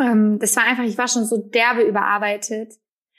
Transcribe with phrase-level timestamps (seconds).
[0.00, 2.74] ähm, das war einfach, ich war schon so derbe überarbeitet.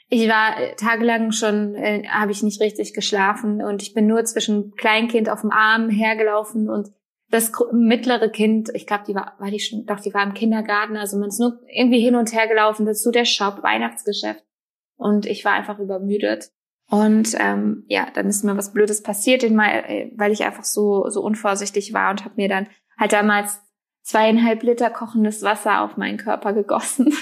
[0.08, 4.24] Ich war äh, tagelang schon, äh, habe ich nicht richtig geschlafen und ich bin nur
[4.24, 6.88] zwischen Kleinkind auf dem Arm hergelaufen und
[7.30, 10.96] das mittlere Kind, ich glaube, die war, war die schon, doch, die war im Kindergarten,
[10.96, 14.44] also man ist nur irgendwie hin und her gelaufen, dazu der Shop, Weihnachtsgeschäft.
[14.96, 16.50] Und ich war einfach übermüdet.
[16.90, 21.22] Und ähm, ja, dann ist mir was Blödes passiert, äh, weil ich einfach so, so
[21.22, 22.66] unvorsichtig war und habe mir dann
[22.98, 23.60] halt damals
[24.02, 27.14] zweieinhalb Liter kochendes Wasser auf meinen Körper gegossen.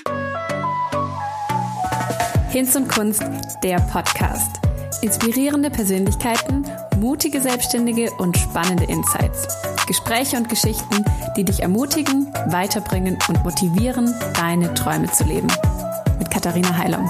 [2.50, 3.22] Hinz und Kunst,
[3.62, 4.56] der Podcast.
[5.02, 6.64] Inspirierende Persönlichkeiten,
[6.96, 9.46] mutige Selbstständige und spannende Insights.
[9.86, 11.04] Gespräche und Geschichten,
[11.36, 15.48] die dich ermutigen, weiterbringen und motivieren, deine Träume zu leben.
[16.18, 17.08] Mit Katharina Heilung.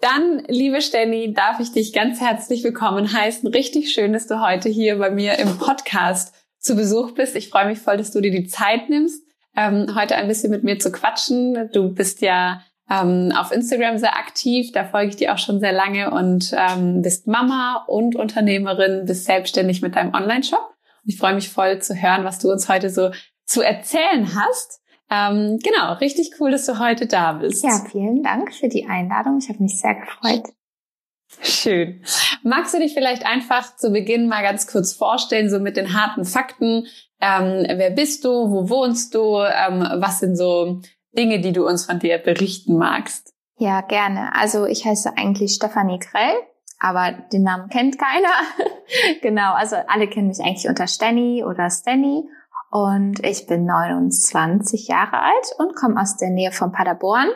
[0.00, 3.48] Dann, liebe Stenny, darf ich dich ganz herzlich willkommen heißen.
[3.48, 6.34] Richtig schön, dass du heute hier bei mir im Podcast
[6.64, 7.36] zu Besuch bist.
[7.36, 9.22] Ich freue mich voll, dass du dir die Zeit nimmst,
[9.54, 11.70] ähm, heute ein bisschen mit mir zu quatschen.
[11.72, 15.72] Du bist ja ähm, auf Instagram sehr aktiv, da folge ich dir auch schon sehr
[15.72, 20.74] lange und ähm, bist Mama und Unternehmerin, bist selbstständig mit deinem Online-Shop.
[21.04, 23.10] Ich freue mich voll zu hören, was du uns heute so
[23.44, 24.80] zu erzählen hast.
[25.10, 27.62] Ähm, genau, richtig cool, dass du heute da bist.
[27.62, 29.38] Ja, vielen Dank für die Einladung.
[29.38, 30.44] Ich habe mich sehr gefreut.
[31.42, 32.02] Schön.
[32.42, 36.24] Magst du dich vielleicht einfach zu Beginn mal ganz kurz vorstellen, so mit den harten
[36.24, 36.86] Fakten?
[37.20, 38.30] Ähm, wer bist du?
[38.30, 39.38] Wo wohnst du?
[39.38, 40.80] Ähm, was sind so
[41.12, 43.32] Dinge, die du uns von dir berichten magst?
[43.56, 44.34] Ja, gerne.
[44.34, 46.34] Also ich heiße eigentlich Stefanie Grell,
[46.80, 48.32] aber den Namen kennt keiner.
[49.22, 52.24] genau, also alle kennen mich eigentlich unter Stenny oder Stenny.
[52.70, 57.28] Und ich bin 29 Jahre alt und komme aus der Nähe von Paderborn.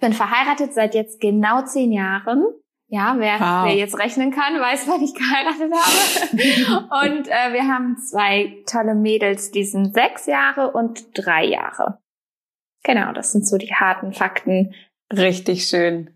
[0.00, 2.46] Bin verheiratet seit jetzt genau zehn Jahren.
[2.92, 3.64] Ja, wer, wow.
[3.66, 7.08] wer jetzt rechnen kann, weiß, wann ich geheiratet habe.
[7.08, 12.00] und äh, wir haben zwei tolle Mädels, die sind sechs Jahre und drei Jahre.
[12.82, 14.74] Genau, das sind so die harten Fakten.
[15.12, 16.10] Richtig schön.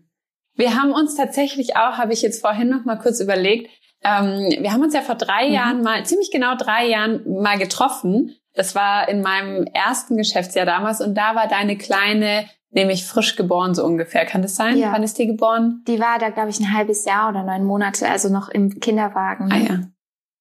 [0.55, 3.69] Wir haben uns tatsächlich auch, habe ich jetzt vorhin noch mal kurz überlegt,
[4.03, 5.53] ähm, wir haben uns ja vor drei mhm.
[5.53, 11.01] Jahren mal, ziemlich genau drei Jahren mal getroffen das war in meinem ersten Geschäftsjahr damals
[11.01, 14.25] und da war deine kleine nämlich frisch geboren so ungefähr.
[14.25, 14.77] Kann das sein?
[14.77, 14.91] Ja.
[14.91, 15.83] Wann ist die geboren?
[15.87, 19.51] Die war da, glaube ich, ein halbes Jahr oder neun Monate, also noch im Kinderwagen.
[19.51, 19.79] Ah ja.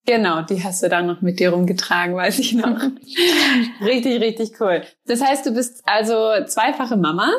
[0.07, 2.79] Genau, die hast du dann noch mit dir rumgetragen, weiß ich noch.
[3.81, 4.83] richtig, richtig cool.
[5.07, 7.31] Das heißt, du bist also zweifache Mama,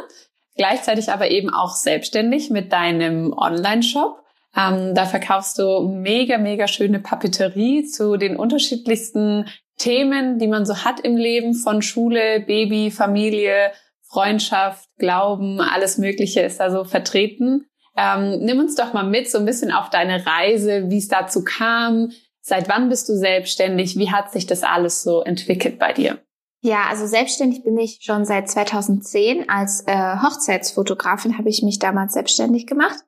[0.56, 4.24] gleichzeitig aber eben auch selbstständig mit deinem Online-Shop.
[4.58, 9.46] Ähm, da verkaufst du mega, mega schöne Papeterie zu den unterschiedlichsten
[9.78, 13.72] Themen, die man so hat im Leben von Schule, Baby, Familie,
[14.16, 17.66] Freundschaft, Glauben, alles Mögliche ist da so vertreten.
[17.98, 21.44] Ähm, nimm uns doch mal mit so ein bisschen auf deine Reise, wie es dazu
[21.44, 22.12] kam.
[22.40, 23.98] Seit wann bist du selbstständig?
[23.98, 26.20] Wie hat sich das alles so entwickelt bei dir?
[26.62, 29.50] Ja, also selbstständig bin ich schon seit 2010.
[29.50, 33.00] Als äh, Hochzeitsfotografin habe ich mich damals selbstständig gemacht.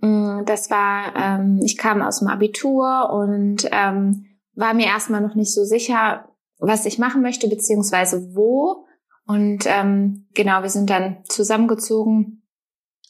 [0.00, 5.36] Mm, das war, ähm, ich kam aus dem Abitur und ähm, war mir erstmal noch
[5.36, 6.28] nicht so sicher,
[6.58, 8.83] was ich machen möchte, beziehungsweise wo.
[9.26, 12.42] Und ähm, genau, wir sind dann zusammengezogen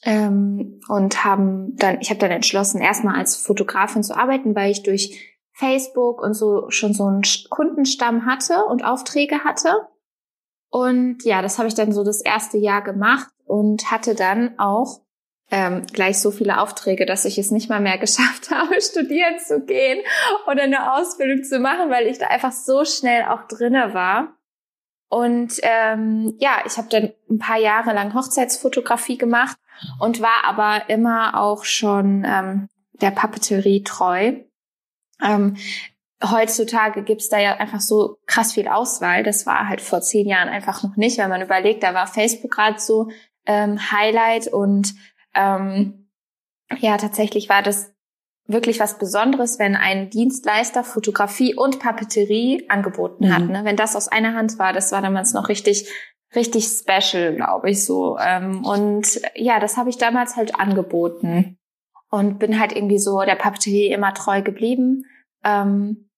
[0.03, 4.83] ähm, und haben dann, ich habe dann entschlossen, erstmal als Fotografin zu arbeiten, weil ich
[4.83, 9.87] durch Facebook und so schon so einen Kundenstamm hatte und Aufträge hatte.
[10.69, 15.01] Und ja, das habe ich dann so das erste Jahr gemacht und hatte dann auch
[15.51, 19.61] ähm, gleich so viele Aufträge, dass ich es nicht mal mehr geschafft habe, studieren zu
[19.61, 20.03] gehen
[20.51, 24.35] oder eine Ausbildung zu machen, weil ich da einfach so schnell auch drinne war.
[25.15, 29.55] Und ähm, ja, ich habe dann ein paar Jahre lang Hochzeitsfotografie gemacht
[30.01, 32.67] und war aber immer auch schon ähm,
[32.99, 34.33] der Papeterie treu.
[35.23, 35.55] Ähm,
[36.21, 39.23] heutzutage gibt's da ja einfach so krass viel Auswahl.
[39.23, 42.51] Das war halt vor zehn Jahren einfach noch nicht, wenn man überlegt, da war Facebook
[42.51, 43.07] gerade so
[43.45, 44.95] ähm, Highlight und
[45.33, 46.09] ähm,
[46.79, 47.94] ja, tatsächlich war das
[48.47, 53.33] wirklich was Besonderes, wenn ein Dienstleister Fotografie und Papeterie angeboten mhm.
[53.33, 53.43] hat.
[53.49, 53.61] Ne?
[53.63, 55.91] Wenn das aus einer Hand war, das war damals noch richtig,
[56.35, 58.17] richtig special, glaube ich so.
[58.19, 61.57] Ähm, und ja, das habe ich damals halt angeboten
[62.09, 65.05] und bin halt irgendwie so der Papeterie immer treu geblieben.
[65.43, 66.09] Ähm,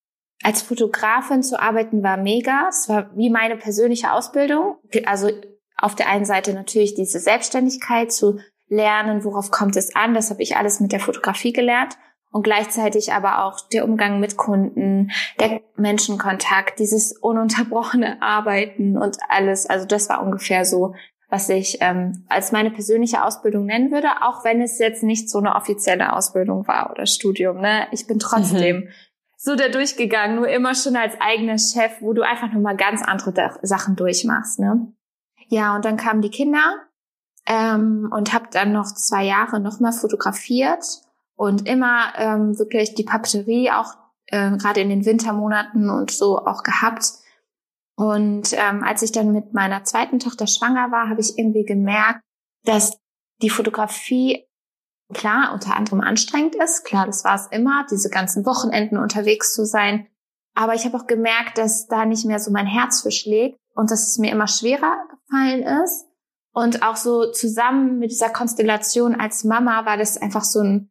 [0.44, 2.68] als Fotografin zu arbeiten war mega.
[2.69, 4.77] Es war wie meine persönliche Ausbildung.
[5.06, 5.30] Also
[5.77, 10.13] auf der einen Seite natürlich diese Selbstständigkeit zu lernen, worauf kommt es an.
[10.13, 11.97] Das habe ich alles mit der Fotografie gelernt.
[12.31, 19.65] Und gleichzeitig aber auch der Umgang mit Kunden, der Menschenkontakt, dieses ununterbrochene Arbeiten und alles.
[19.65, 20.94] Also das war ungefähr so,
[21.29, 25.39] was ich ähm, als meine persönliche Ausbildung nennen würde, auch wenn es jetzt nicht so
[25.39, 27.59] eine offizielle Ausbildung war oder Studium.
[27.59, 27.88] Ne?
[27.91, 28.89] Ich bin trotzdem mhm.
[29.38, 33.33] so da durchgegangen, nur immer schon als eigener Chef, wo du einfach nochmal ganz andere
[33.62, 34.94] Sachen durchmachst, ne?
[35.50, 36.75] Ja, und dann kamen die Kinder
[37.45, 40.83] ähm, und habe dann noch zwei Jahre nochmal fotografiert
[41.37, 43.93] und immer ähm, wirklich die Papeterie auch
[44.27, 47.13] äh, gerade in den Wintermonaten und so auch gehabt.
[47.95, 52.21] Und ähm, als ich dann mit meiner zweiten Tochter schwanger war, habe ich irgendwie gemerkt,
[52.65, 52.97] dass
[53.41, 54.45] die Fotografie
[55.13, 56.83] klar unter anderem anstrengend ist.
[56.83, 60.07] Klar, das war es immer, diese ganzen Wochenenden unterwegs zu sein.
[60.53, 63.91] Aber ich habe auch gemerkt, dass da nicht mehr so mein Herz für schlägt und
[63.91, 66.05] dass es mir immer schwerer gefallen ist.
[66.51, 70.89] Und auch so zusammen mit dieser Konstellation als Mama war das einfach so ein,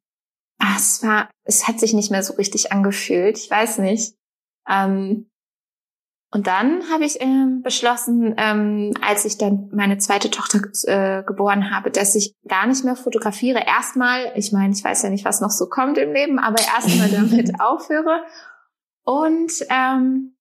[0.59, 3.39] ah, es war, es hat sich nicht mehr so richtig angefühlt.
[3.39, 4.15] Ich weiß nicht.
[4.69, 5.31] Ähm,
[6.33, 11.71] und dann habe ich ähm, beschlossen, ähm, als ich dann meine zweite Tochter äh, geboren
[11.71, 13.61] habe, dass ich gar nicht mehr fotografiere.
[13.65, 17.09] Erstmal, ich meine, ich weiß ja nicht, was noch so kommt im Leben, aber erstmal
[17.11, 18.25] damit aufhöre.
[19.05, 20.37] Und ähm,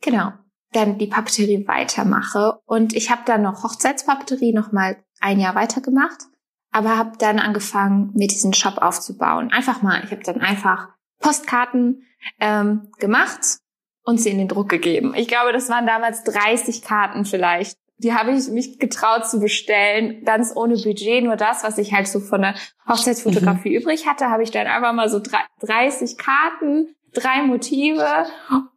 [0.00, 0.32] genau,
[0.72, 2.60] dann die Papeterie weitermache.
[2.64, 6.24] Und ich habe dann noch Hochzeitspapeterie noch mal ein Jahr weitergemacht,
[6.74, 9.52] aber habe dann angefangen, mir diesen Shop aufzubauen.
[9.52, 10.88] Einfach mal, ich habe dann einfach
[11.20, 12.02] Postkarten
[12.40, 13.58] ähm, gemacht
[14.02, 15.14] und sie in den Druck gegeben.
[15.14, 17.78] Ich glaube, das waren damals 30 Karten vielleicht.
[17.98, 21.22] Die habe ich mich getraut zu bestellen, ganz ohne Budget.
[21.22, 22.56] Nur das, was ich halt so von der
[22.88, 23.76] Hochzeitsfotografie mhm.
[23.76, 25.20] übrig hatte, habe ich dann einfach mal so
[25.60, 28.26] 30 Karten, drei Motive.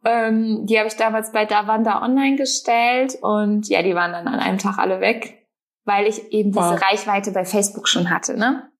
[0.04, 4.38] Ähm, die habe ich damals bei Davanda online gestellt und ja, die waren dann an
[4.38, 5.47] einem Tag alle weg,
[5.88, 6.70] weil ich eben wow.
[6.70, 8.70] diese Reichweite bei Facebook schon hatte, ne?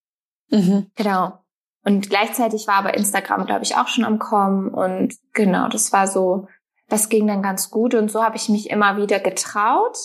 [0.50, 0.90] Mhm.
[0.94, 1.40] Genau.
[1.84, 4.68] Und gleichzeitig war aber Instagram, glaube ich, auch schon am Kommen.
[4.68, 6.46] Und genau, das war so,
[6.88, 7.94] das ging dann ganz gut.
[7.94, 9.96] Und so habe ich mich immer wieder getraut,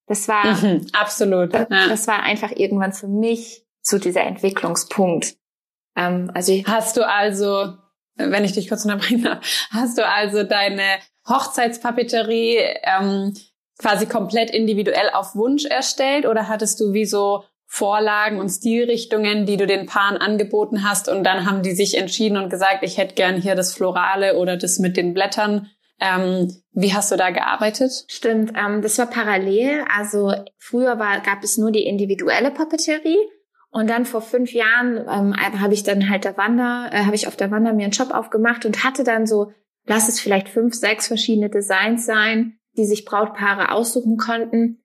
[0.07, 1.54] Das war, mhm, absolut.
[1.54, 1.88] Das, ja.
[1.88, 5.36] das war einfach irgendwann für mich so dieser Entwicklungspunkt.
[5.95, 7.74] Ähm, also hast du also,
[8.16, 9.39] wenn ich dich kurz unterbrechen darf,
[9.71, 13.33] hast du also deine Hochzeitspapeterie ähm,
[13.77, 19.57] quasi komplett individuell auf Wunsch erstellt oder hattest du wie so Vorlagen und Stilrichtungen, die
[19.57, 23.16] du den Paaren angeboten hast und dann haben die sich entschieden und gesagt, ich hätte
[23.16, 25.68] gern hier das Florale oder das mit den Blättern.
[25.99, 27.92] Ähm, wie hast du da gearbeitet?
[28.07, 29.83] Stimmt, ähm, das war parallel.
[29.94, 33.18] Also früher war, gab es nur die individuelle Papeterie
[33.71, 37.28] und dann vor fünf Jahren ähm, habe ich dann halt der Wander, äh, habe ich
[37.28, 39.52] auf der Wander mir einen Shop aufgemacht und hatte dann so,
[39.85, 44.81] lass es vielleicht fünf, sechs verschiedene Designs sein, die sich Brautpaare aussuchen konnten.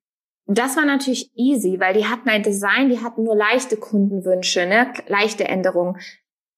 [0.47, 4.91] Das war natürlich easy, weil die hatten ein Design, die hatten nur leichte Kundenwünsche, ne?
[5.07, 5.97] leichte Änderungen.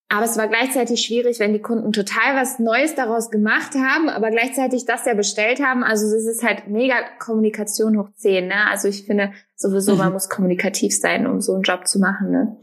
[0.10, 4.30] Aber es war gleichzeitig schwierig, wenn die Kunden total was Neues daraus gemacht haben, aber
[4.30, 5.84] gleichzeitig das ja bestellt haben.
[5.84, 8.48] Also es ist halt mega Kommunikation hoch zehn.
[8.48, 8.68] Ne?
[8.70, 10.14] Also ich finde sowieso, man mhm.
[10.14, 12.32] muss kommunikativ sein, um so einen Job zu machen.
[12.32, 12.58] Ne?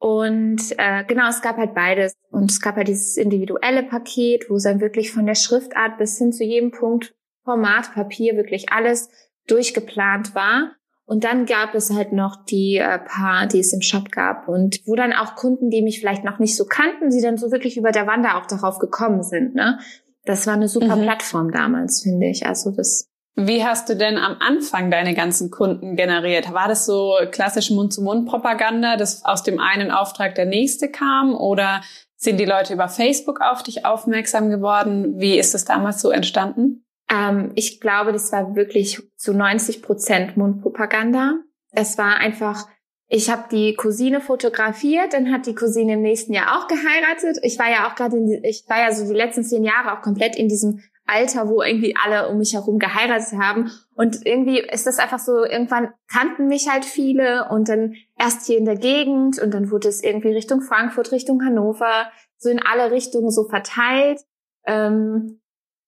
[0.00, 2.14] Und äh, genau, es gab halt beides.
[2.30, 6.18] Und es gab halt dieses individuelle Paket, wo es dann wirklich von der Schriftart bis
[6.18, 7.14] hin zu jedem Punkt
[7.44, 9.08] Format, Papier, wirklich alles
[9.46, 10.72] durchgeplant war.
[11.10, 14.80] Und dann gab es halt noch die äh, paar, die es im Shop gab und
[14.86, 17.76] wo dann auch Kunden, die mich vielleicht noch nicht so kannten, sie dann so wirklich
[17.76, 19.56] über der Wander auch darauf gekommen sind.
[19.56, 19.80] Ne?
[20.24, 21.02] Das war eine super mhm.
[21.02, 22.46] Plattform damals, finde ich.
[22.46, 23.08] Also das.
[23.34, 26.52] Wie hast du denn am Anfang deine ganzen Kunden generiert?
[26.52, 31.34] War das so klassisch Mund-zu-Mund-Propaganda, dass aus dem einen Auftrag der nächste kam?
[31.34, 31.80] Oder
[32.14, 35.18] sind die Leute über Facebook auf dich aufmerksam geworden?
[35.18, 36.84] Wie ist es damals so entstanden?
[37.10, 41.40] Ähm, ich glaube, das war wirklich zu 90 Prozent Mundpropaganda.
[41.72, 42.68] Es war einfach,
[43.08, 47.38] ich habe die Cousine fotografiert, dann hat die Cousine im nächsten Jahr auch geheiratet.
[47.42, 50.36] Ich war ja auch gerade, ich war ja so die letzten zehn Jahre auch komplett
[50.36, 53.70] in diesem Alter, wo irgendwie alle um mich herum geheiratet haben.
[53.94, 58.58] Und irgendwie ist das einfach so, irgendwann kannten mich halt viele und dann erst hier
[58.58, 62.92] in der Gegend und dann wurde es irgendwie Richtung Frankfurt, Richtung Hannover, so in alle
[62.92, 64.20] Richtungen so verteilt.
[64.66, 65.39] Ähm,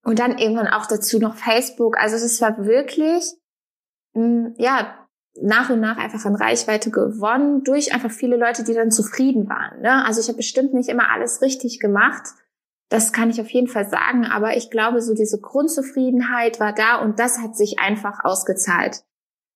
[0.05, 1.97] und dann irgendwann auch dazu noch Facebook.
[1.99, 3.25] Also es war wirklich,
[4.15, 4.99] mh, ja,
[5.41, 9.81] nach und nach einfach an Reichweite gewonnen durch einfach viele Leute, die dann zufrieden waren.
[9.81, 10.05] Ne?
[10.05, 12.23] Also ich habe bestimmt nicht immer alles richtig gemacht,
[12.93, 14.27] das kann ich auf jeden Fall sagen.
[14.27, 19.05] Aber ich glaube, so diese Grundzufriedenheit war da und das hat sich einfach ausgezahlt.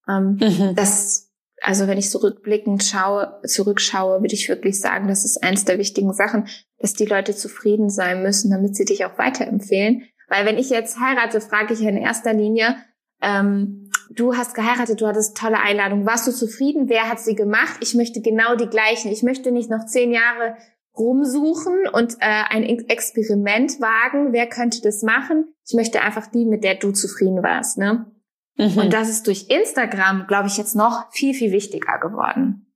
[0.09, 0.75] Ähm, mhm.
[0.75, 5.79] Das, also wenn ich zurückblickend schaue, zurückschaue, würde ich wirklich sagen, das ist eins der
[5.79, 6.49] wichtigen Sachen,
[6.79, 10.05] dass die Leute zufrieden sein müssen, damit sie dich auch weiterempfehlen.
[10.29, 12.77] Weil wenn ich jetzt heirate, frage ich ja in erster Linie,
[13.23, 16.07] ähm, du hast geheiratet, du hattest tolle Einladung.
[16.07, 16.89] Warst du zufrieden?
[16.89, 17.79] Wer hat sie gemacht?
[17.81, 19.11] Ich möchte genau die gleichen.
[19.11, 20.57] Ich möchte nicht noch zehn Jahre
[20.97, 24.33] rumsuchen und äh, ein Experiment wagen.
[24.33, 25.55] Wer könnte das machen?
[25.67, 27.79] Ich möchte einfach die, mit der du zufrieden warst.
[27.79, 28.07] Ne?
[28.57, 28.79] Mhm.
[28.79, 32.73] Und das ist durch Instagram, glaube ich, jetzt noch viel, viel wichtiger geworden.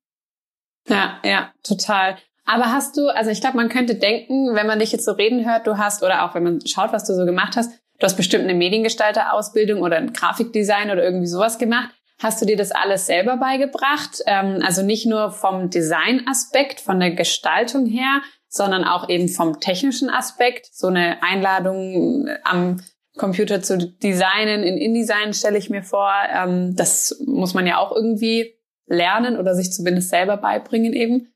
[0.87, 2.16] Ja, ja, total.
[2.52, 5.49] Aber hast du, also ich glaube, man könnte denken, wenn man dich jetzt so reden
[5.49, 8.16] hört, du hast, oder auch wenn man schaut, was du so gemacht hast, du hast
[8.16, 11.90] bestimmt eine Mediengestalter-Ausbildung oder ein Grafikdesign oder irgendwie sowas gemacht.
[12.19, 14.21] Hast du dir das alles selber beigebracht?
[14.26, 20.11] Ähm, also nicht nur vom Designaspekt, von der Gestaltung her, sondern auch eben vom technischen
[20.11, 20.66] Aspekt.
[20.73, 22.80] So eine Einladung am
[23.16, 26.12] Computer zu designen, in InDesign stelle ich mir vor.
[26.35, 31.28] Ähm, das muss man ja auch irgendwie lernen oder sich zumindest selber beibringen eben.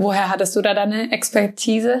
[0.00, 2.00] Woher hattest du da deine Expertise?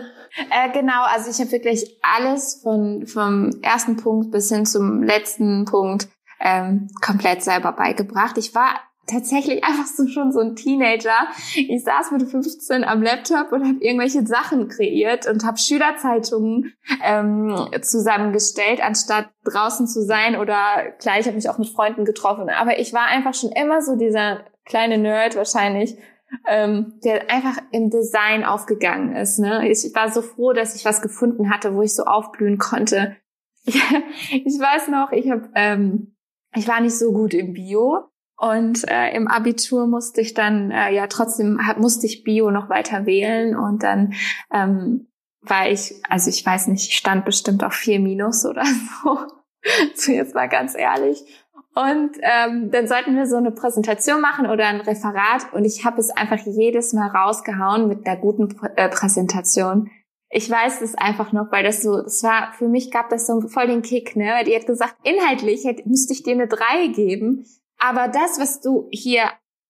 [0.50, 5.66] Äh, genau, also ich habe wirklich alles von vom ersten Punkt bis hin zum letzten
[5.66, 6.08] Punkt
[6.40, 8.38] ähm, komplett selber beigebracht.
[8.38, 8.70] Ich war
[9.06, 11.28] tatsächlich einfach so schon so ein Teenager.
[11.54, 16.72] Ich saß mit 15 am Laptop und habe irgendwelche Sachen kreiert und habe Schülerzeitungen
[17.04, 22.48] ähm, zusammengestellt, anstatt draußen zu sein oder klar, ich habe mich auch mit Freunden getroffen.
[22.48, 25.98] Aber ich war einfach schon immer so dieser kleine Nerd wahrscheinlich,
[26.46, 29.38] ähm, der einfach im Design aufgegangen ist.
[29.38, 29.68] Ne?
[29.68, 33.16] Ich, war so froh, dass ich was gefunden hatte, wo ich so aufblühen konnte.
[33.64, 33.80] ich
[34.58, 36.14] weiß noch, ich habe ähm,
[36.54, 40.92] ich war nicht so gut im Bio und äh, im Abitur musste ich dann äh,
[40.92, 44.14] ja trotzdem hab, musste ich Bio noch weiter wählen und dann
[44.52, 45.08] ähm,
[45.42, 49.18] war ich, also ich weiß nicht, ich stand bestimmt auf vier Minus oder so.
[49.94, 51.22] so jetzt mal ganz ehrlich.
[51.74, 56.00] Und ähm, dann sollten wir so eine Präsentation machen oder ein Referat und ich habe
[56.00, 59.88] es einfach jedes Mal rausgehauen mit einer guten Pr äh, Präsentation
[60.30, 63.40] ich weiß es einfach noch, weil das so, das war, für mich gab das so
[63.48, 64.32] voll den Kick, ne?
[64.32, 67.44] Weil die hat gesagt, inhaltlich hätte, müsste ich dir eine drei geben.
[67.78, 69.24] Aber das, was du hier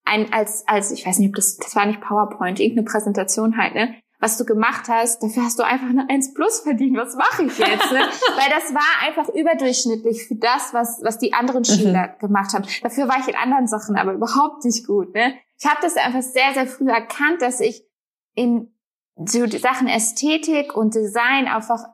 [0.05, 3.75] ein, als, als, ich weiß nicht, ob das, das war nicht PowerPoint, irgendeine Präsentation halt,
[3.75, 3.95] ne?
[4.21, 6.97] Was du gemacht hast, dafür hast du einfach eine 1 plus verdient.
[6.97, 7.91] Was mache ich jetzt?
[7.91, 8.01] Ne?
[8.37, 11.65] Weil das war einfach überdurchschnittlich für das, was, was die anderen mhm.
[11.65, 12.19] Schüler mhm.
[12.21, 12.67] gemacht haben.
[12.83, 15.15] Dafür war ich in anderen Sachen aber überhaupt nicht gut.
[15.15, 15.35] Ne?
[15.59, 17.83] Ich habe das einfach sehr, sehr früh erkannt, dass ich
[18.35, 18.75] in
[19.17, 21.85] so Sachen Ästhetik und Design einfach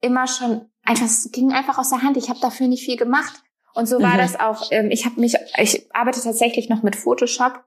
[0.00, 2.16] immer schon einfach es ging einfach aus der Hand.
[2.16, 3.42] Ich habe dafür nicht viel gemacht
[3.74, 4.18] und so war mhm.
[4.18, 4.68] das auch.
[4.70, 7.64] Ähm, ich habe mich, ich arbeite tatsächlich noch mit Photoshop.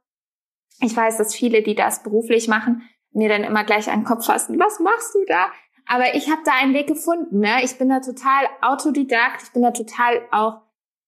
[0.80, 4.26] Ich weiß, dass viele, die das beruflich machen, mir dann immer gleich an den Kopf
[4.26, 4.60] fassen.
[4.60, 5.48] Was machst du da?
[5.88, 7.40] Aber ich habe da einen Weg gefunden.
[7.40, 7.64] Ne?
[7.64, 9.44] Ich bin da total autodidakt.
[9.44, 10.62] Ich bin da total auch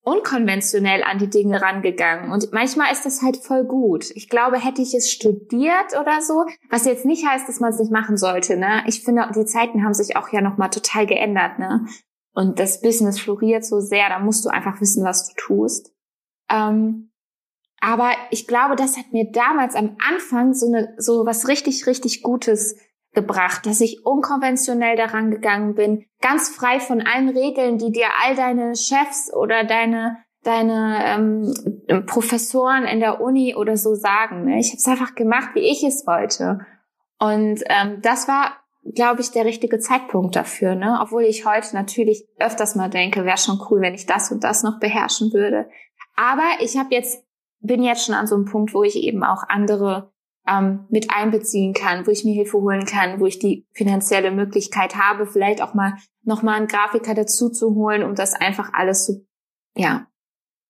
[0.04, 2.32] unkonventionell an die Dinge rangegangen.
[2.32, 4.10] Und manchmal ist das halt voll gut.
[4.16, 7.80] Ich glaube, hätte ich es studiert oder so, was jetzt nicht heißt, dass man es
[7.80, 8.58] nicht machen sollte.
[8.58, 8.84] Ne?
[8.88, 11.60] Ich finde, die Zeiten haben sich auch ja nochmal total geändert.
[11.60, 11.86] Ne?
[12.34, 15.94] Und das Business floriert so sehr, da musst du einfach wissen, was du tust.
[16.50, 17.09] Ähm,
[17.82, 22.22] aber ich glaube, das hat mir damals am Anfang so eine so was richtig richtig
[22.22, 22.76] Gutes
[23.14, 28.36] gebracht, dass ich unkonventionell daran gegangen bin, ganz frei von allen Regeln, die dir all
[28.36, 34.46] deine Chefs oder deine deine ähm, Professoren in der Uni oder so sagen.
[34.46, 34.60] Ne?
[34.60, 36.60] Ich habe es einfach gemacht, wie ich es wollte.
[37.20, 38.58] Und ähm, das war,
[38.96, 40.76] glaube ich, der richtige Zeitpunkt dafür.
[40.76, 40.98] Ne?
[41.02, 44.64] Obwohl ich heute natürlich öfters mal denke, wäre schon cool, wenn ich das und das
[44.64, 45.70] noch beherrschen würde.
[46.16, 47.22] Aber ich habe jetzt
[47.60, 50.12] bin jetzt schon an so einem Punkt, wo ich eben auch andere
[50.48, 54.96] ähm, mit einbeziehen kann, wo ich mir Hilfe holen kann, wo ich die finanzielle Möglichkeit
[54.96, 59.26] habe, vielleicht auch mal nochmal einen Grafiker dazu zu holen, um das einfach alles so,
[59.76, 60.08] ja,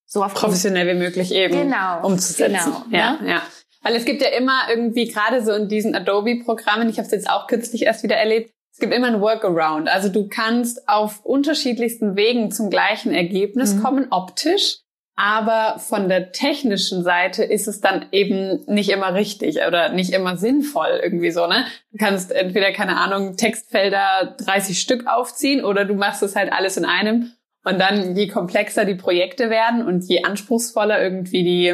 [0.05, 2.73] so auf professionell wie möglich eben genau, umzusetzen.
[2.89, 3.29] Genau, ja, ne?
[3.29, 3.41] ja.
[3.81, 7.29] Weil es gibt ja immer irgendwie gerade so in diesen Adobe-Programmen, ich habe es jetzt
[7.29, 9.87] auch kürzlich erst wieder erlebt, es gibt immer ein Workaround.
[9.87, 13.83] Also du kannst auf unterschiedlichsten Wegen zum gleichen Ergebnis mhm.
[13.83, 14.79] kommen, optisch.
[15.21, 20.37] Aber von der technischen Seite ist es dann eben nicht immer richtig oder nicht immer
[20.37, 21.65] sinnvoll irgendwie so, ne?
[21.91, 26.77] Du kannst entweder, keine Ahnung, Textfelder 30 Stück aufziehen oder du machst es halt alles
[26.77, 27.33] in einem.
[27.65, 31.67] Und dann, je komplexer die Projekte werden und je anspruchsvoller irgendwie die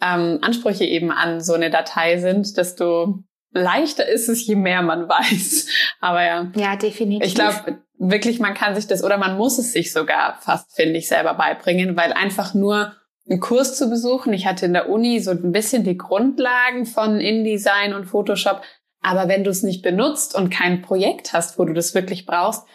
[0.00, 3.18] ähm, Ansprüche eben an so eine Datei sind, desto
[3.56, 5.66] leichter ist es, je mehr man weiß.
[6.00, 6.50] Aber ja.
[6.56, 7.26] Ja, definitiv.
[7.26, 10.98] Ich glaube wirklich, man kann sich das oder man muss es sich sogar fast, finde
[10.98, 12.94] ich, selber beibringen, weil einfach nur
[13.28, 14.32] einen Kurs zu besuchen.
[14.32, 18.62] Ich hatte in der Uni so ein bisschen die Grundlagen von InDesign und Photoshop.
[19.02, 22.66] Aber wenn du es nicht benutzt und kein Projekt hast, wo du das wirklich brauchst,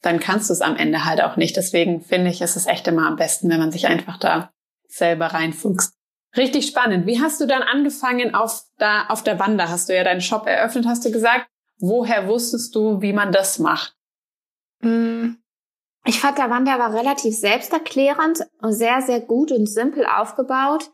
[0.00, 1.56] dann kannst du es am Ende halt auch nicht.
[1.56, 4.50] Deswegen finde ich, ist es echt immer am besten, wenn man sich einfach da
[4.86, 5.94] selber reinfuchst.
[6.36, 7.06] Richtig spannend.
[7.06, 9.68] Wie hast du dann angefangen auf, da, auf der Wander?
[9.68, 11.46] Hast du ja deinen Shop eröffnet, hast du gesagt.
[11.78, 13.94] Woher wusstest du, wie man das macht?
[14.80, 15.38] Hm.
[16.04, 20.90] Ich fand, der Wander war relativ selbsterklärend und sehr, sehr gut und simpel aufgebaut.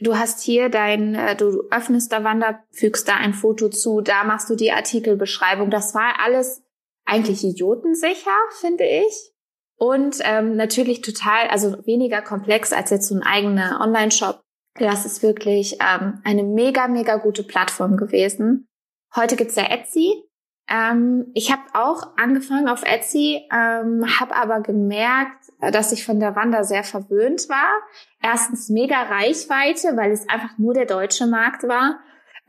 [0.00, 4.24] Du hast hier dein, äh, du öffnest der Wander, fügst da ein Foto zu, da
[4.24, 5.70] machst du die Artikelbeschreibung.
[5.70, 6.62] Das war alles
[7.04, 9.32] eigentlich idiotensicher, finde ich.
[9.76, 14.42] Und ähm, natürlich total, also weniger komplex als jetzt so ein eigener Online-Shop.
[14.78, 18.68] Das ist wirklich ähm, eine mega, mega gute Plattform gewesen.
[19.14, 20.22] Heute gibt's ja Etsy.
[20.70, 26.36] Ähm, ich habe auch angefangen auf Etsy, ähm, habe aber gemerkt, dass ich von der
[26.36, 27.80] Wanda sehr verwöhnt war.
[28.22, 32.00] Erstens mega Reichweite, weil es einfach nur der deutsche Markt war.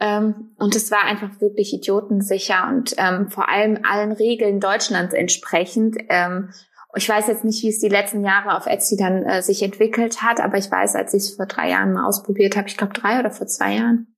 [0.01, 5.97] Ähm, und es war einfach wirklich idiotensicher und ähm, vor allem allen Regeln Deutschlands entsprechend.
[6.09, 6.51] Ähm,
[6.95, 10.21] ich weiß jetzt nicht, wie es die letzten Jahre auf Etsy dann äh, sich entwickelt
[10.21, 12.93] hat, aber ich weiß, als ich es vor drei Jahren mal ausprobiert habe, ich glaube
[12.93, 14.15] drei oder vor zwei Jahren,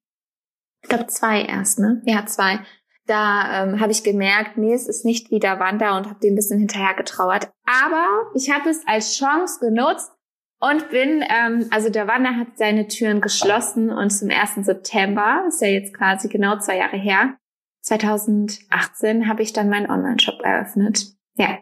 [0.81, 2.01] ich glaube zwei erst, ne?
[2.05, 2.59] Ja, zwei.
[3.07, 6.35] Da ähm, habe ich gemerkt, nee, es ist nicht wieder Wander und habe dem ein
[6.35, 7.51] bisschen hinterher getrauert.
[7.65, 10.11] Aber ich habe es als Chance genutzt
[10.59, 14.65] und bin, ähm, also der Wander hat seine Türen geschlossen und zum 1.
[14.65, 17.35] September, ist ja jetzt quasi genau zwei Jahre her,
[17.81, 21.07] 2018 habe ich dann meinen Online-Shop eröffnet.
[21.35, 21.57] Ja.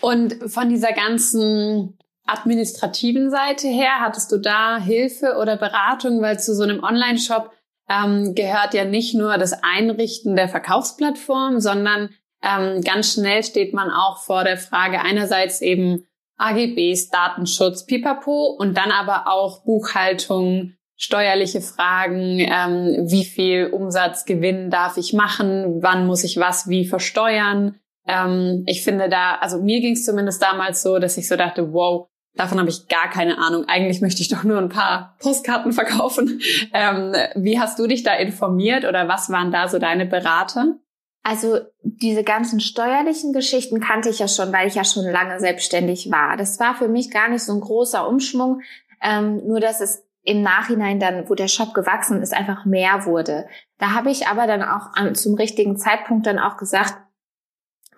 [0.00, 6.54] Und von dieser ganzen administrativen Seite her, hattest du da Hilfe oder Beratung, weil zu
[6.54, 7.50] so einem Online-Shop
[7.88, 12.10] ähm, gehört ja nicht nur das Einrichten der Verkaufsplattform, sondern
[12.42, 16.06] ähm, ganz schnell steht man auch vor der Frage einerseits eben
[16.38, 24.96] AGBs, Datenschutz, Pipapo und dann aber auch Buchhaltung, steuerliche Fragen, ähm, wie viel Umsatzgewinn darf
[24.96, 27.78] ich machen, wann muss ich was wie versteuern.
[28.06, 31.72] Ähm, ich finde da, also mir ging es zumindest damals so, dass ich so dachte,
[31.72, 33.64] wow, davon habe ich gar keine Ahnung.
[33.66, 36.40] Eigentlich möchte ich doch nur ein paar Postkarten verkaufen.
[36.74, 40.76] Ähm, wie hast du dich da informiert oder was waren da so deine Berater?
[41.22, 46.10] Also diese ganzen steuerlichen Geschichten kannte ich ja schon, weil ich ja schon lange selbstständig
[46.10, 46.36] war.
[46.36, 48.62] Das war für mich gar nicht so ein großer Umschwung,
[49.02, 53.46] ähm, nur dass es im Nachhinein dann, wo der Shop gewachsen ist, einfach mehr wurde.
[53.78, 56.94] Da habe ich aber dann auch an, zum richtigen Zeitpunkt dann auch gesagt,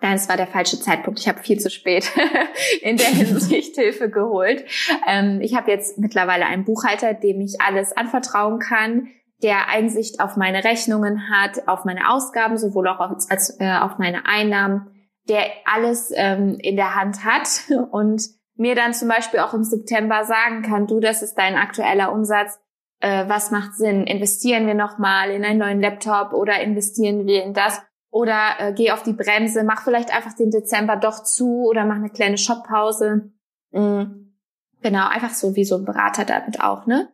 [0.05, 1.19] Nein, es war der falsche Zeitpunkt.
[1.19, 2.11] Ich habe viel zu spät
[2.83, 4.63] in der Hinsicht Hilfe geholt.
[5.07, 9.07] Ähm, ich habe jetzt mittlerweile einen Buchhalter, dem ich alles anvertrauen kann,
[9.41, 13.97] der Einsicht auf meine Rechnungen hat, auf meine Ausgaben, sowohl auch als, als äh, auf
[13.97, 14.91] meine Einnahmen,
[15.27, 18.21] der alles ähm, in der Hand hat und
[18.57, 22.59] mir dann zum Beispiel auch im September sagen kann, du, das ist dein aktueller Umsatz,
[22.99, 24.05] äh, was macht Sinn?
[24.05, 27.81] Investieren wir nochmal in einen neuen Laptop oder investieren wir in das?
[28.15, 31.97] Oder äh, geh auf die Bremse, mach vielleicht einfach den Dezember doch zu oder mach
[31.97, 33.33] eine kleine Shoppause.
[33.71, 34.37] Mhm.
[34.81, 37.09] Genau, einfach so wie so ein Berater damit auch, ne?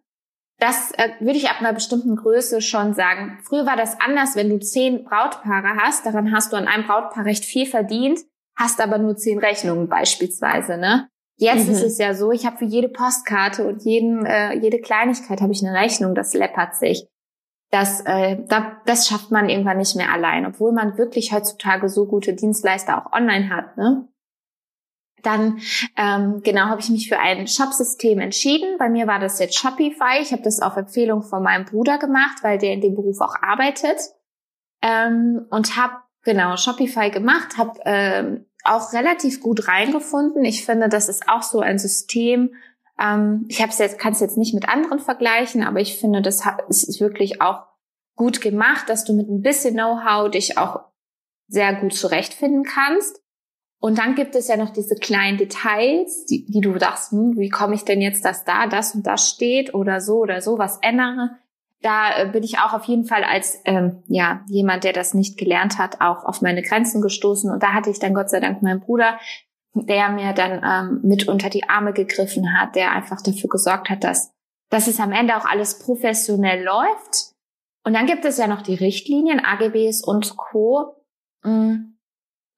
[0.60, 3.40] Das äh, würde ich ab einer bestimmten Größe schon sagen.
[3.42, 7.26] Früher war das anders, wenn du zehn Brautpaare hast, daran hast du an einem Brautpaar
[7.26, 8.20] recht viel verdient,
[8.56, 11.10] hast aber nur zehn Rechnungen beispielsweise, ne?
[11.38, 11.74] Jetzt mhm.
[11.74, 15.52] ist es ja so, ich habe für jede Postkarte und jeden, äh, jede Kleinigkeit habe
[15.52, 17.08] ich eine Rechnung, das läppert sich.
[17.72, 22.06] Das, äh, da, das schafft man irgendwann nicht mehr allein, obwohl man wirklich heutzutage so
[22.06, 23.78] gute Dienstleister auch online hat.
[23.78, 24.08] Ne?
[25.24, 25.62] Dann
[25.96, 28.78] ähm, genau habe ich mich für ein Shop-System entschieden.
[28.78, 30.20] Bei mir war das jetzt Shopify.
[30.22, 33.36] Ich habe das auf Empfehlung von meinem Bruder gemacht, weil der in dem Beruf auch
[33.42, 33.98] arbeitet.
[34.82, 40.44] Ähm, und habe genau Shopify gemacht, habe ähm, auch relativ gut reingefunden.
[40.44, 42.54] Ich finde, das ist auch so ein System.
[43.02, 46.22] Ähm, ich habe es jetzt, kann es jetzt nicht mit anderen vergleichen, aber ich finde,
[46.22, 47.66] das ist wirklich auch
[48.16, 50.82] gut gemacht, dass du mit ein bisschen Know-how dich auch
[51.48, 53.20] sehr gut zurechtfinden kannst.
[53.80, 57.50] Und dann gibt es ja noch diese kleinen Details, die, die du dachtest, hm, wie
[57.50, 60.78] komme ich denn jetzt, dass da das und das steht oder so oder so was
[60.84, 61.32] ändere.
[61.82, 65.40] da äh, bin ich auch auf jeden Fall als ähm, ja jemand, der das nicht
[65.40, 67.50] gelernt hat, auch auf meine Grenzen gestoßen.
[67.52, 69.18] Und da hatte ich dann Gott sei Dank meinen Bruder,
[69.74, 74.04] der mir dann ähm, mit unter die Arme gegriffen hat, der einfach dafür gesorgt hat,
[74.04, 74.34] dass,
[74.70, 77.34] dass es am Ende auch alles professionell läuft.
[77.84, 80.96] Und dann gibt es ja noch die Richtlinien, AGBs und Co.
[81.44, 81.96] Mm.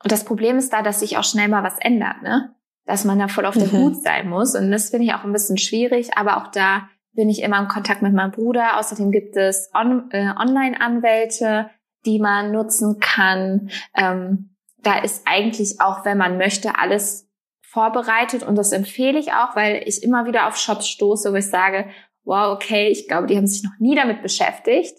[0.04, 2.56] Und das Problem ist da, dass sich auch schnell mal was ändert, ne?
[2.86, 3.78] Dass man da voll auf der mhm.
[3.78, 4.56] Hut sein muss.
[4.56, 6.18] Und das finde ich auch ein bisschen schwierig.
[6.18, 8.78] Aber auch da bin ich immer im Kontakt mit meinem Bruder.
[8.78, 11.70] Außerdem gibt es On äh, Online-Anwälte,
[12.06, 13.70] die man nutzen kann.
[13.96, 14.53] Ähm,
[14.84, 17.30] da ist eigentlich auch, wenn man möchte, alles
[17.66, 21.50] vorbereitet und das empfehle ich auch, weil ich immer wieder auf Shops stoße, wo ich
[21.50, 21.90] sage,
[22.24, 24.96] wow, okay, ich glaube, die haben sich noch nie damit beschäftigt.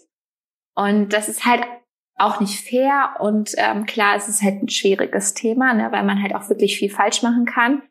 [0.75, 1.63] Und das ist halt
[2.17, 6.21] auch nicht fair und ähm, klar, es ist halt ein schwieriges Thema, ne, weil man
[6.21, 7.81] halt auch wirklich viel falsch machen kann.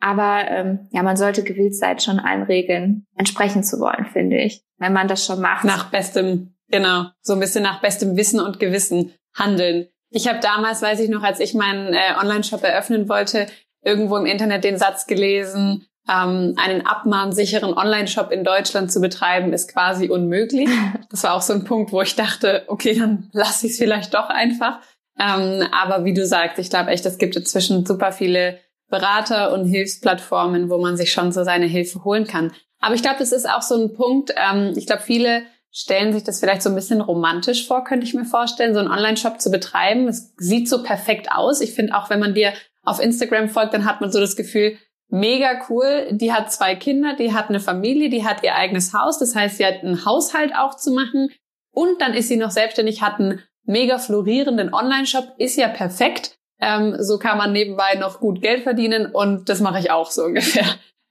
[0.00, 4.62] Aber ähm, ja, man sollte gewillt sein, schon allen Regeln entsprechen zu wollen, finde ich,
[4.78, 5.64] wenn man das schon macht.
[5.64, 9.88] Nach bestem, genau, so ein bisschen nach bestem Wissen und Gewissen handeln.
[10.10, 13.46] Ich habe damals, weiß ich noch, als ich meinen äh, Online-Shop eröffnen wollte,
[13.82, 19.72] irgendwo im Internet den Satz gelesen, ähm, einen abmahnsicheren Online-Shop in Deutschland zu betreiben, ist
[19.72, 20.68] quasi unmöglich.
[21.10, 24.12] Das war auch so ein Punkt, wo ich dachte, okay, dann lasse ich es vielleicht
[24.12, 24.80] doch einfach.
[25.18, 29.66] Ähm, aber wie du sagst, ich glaube echt, es gibt inzwischen super viele Berater und
[29.66, 32.52] Hilfsplattformen, wo man sich schon so seine Hilfe holen kann.
[32.80, 34.34] Aber ich glaube, das ist auch so ein Punkt.
[34.36, 35.42] Ähm, ich glaube, viele
[35.76, 38.90] stellen sich das vielleicht so ein bisschen romantisch vor, könnte ich mir vorstellen, so einen
[38.90, 40.08] Online-Shop zu betreiben.
[40.08, 41.60] Es sieht so perfekt aus.
[41.60, 44.78] Ich finde auch, wenn man dir auf Instagram folgt, dann hat man so das Gefühl,
[45.08, 46.08] mega cool.
[46.12, 49.18] Die hat zwei Kinder, die hat eine Familie, die hat ihr eigenes Haus.
[49.18, 51.28] Das heißt, sie hat einen Haushalt auch zu machen.
[51.72, 55.34] Und dann ist sie noch selbstständig, hat einen mega florierenden Online-Shop.
[55.36, 56.38] Ist ja perfekt.
[56.58, 60.24] Ähm, so kann man nebenbei noch gut Geld verdienen und das mache ich auch so
[60.24, 60.64] ungefähr.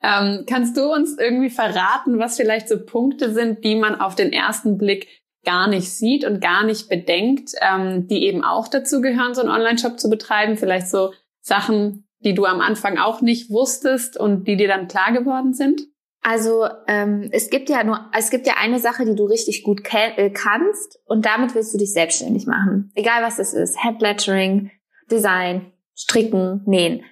[0.05, 4.31] Ähm, kannst du uns irgendwie verraten, was vielleicht so Punkte sind, die man auf den
[4.31, 5.07] ersten Blick
[5.43, 9.49] gar nicht sieht und gar nicht bedenkt, ähm, die eben auch dazu gehören, so einen
[9.49, 10.57] Online-Shop zu betreiben?
[10.57, 15.11] Vielleicht so Sachen, die du am Anfang auch nicht wusstest und die dir dann klar
[15.11, 15.81] geworden sind?
[16.21, 19.81] Also ähm, es gibt ja nur, es gibt ja eine Sache, die du richtig gut
[19.91, 22.91] äh, kannst und damit willst du dich selbstständig machen.
[22.95, 24.71] Egal was es ist, Handlettering,
[25.09, 27.03] Design, Stricken, Nähen.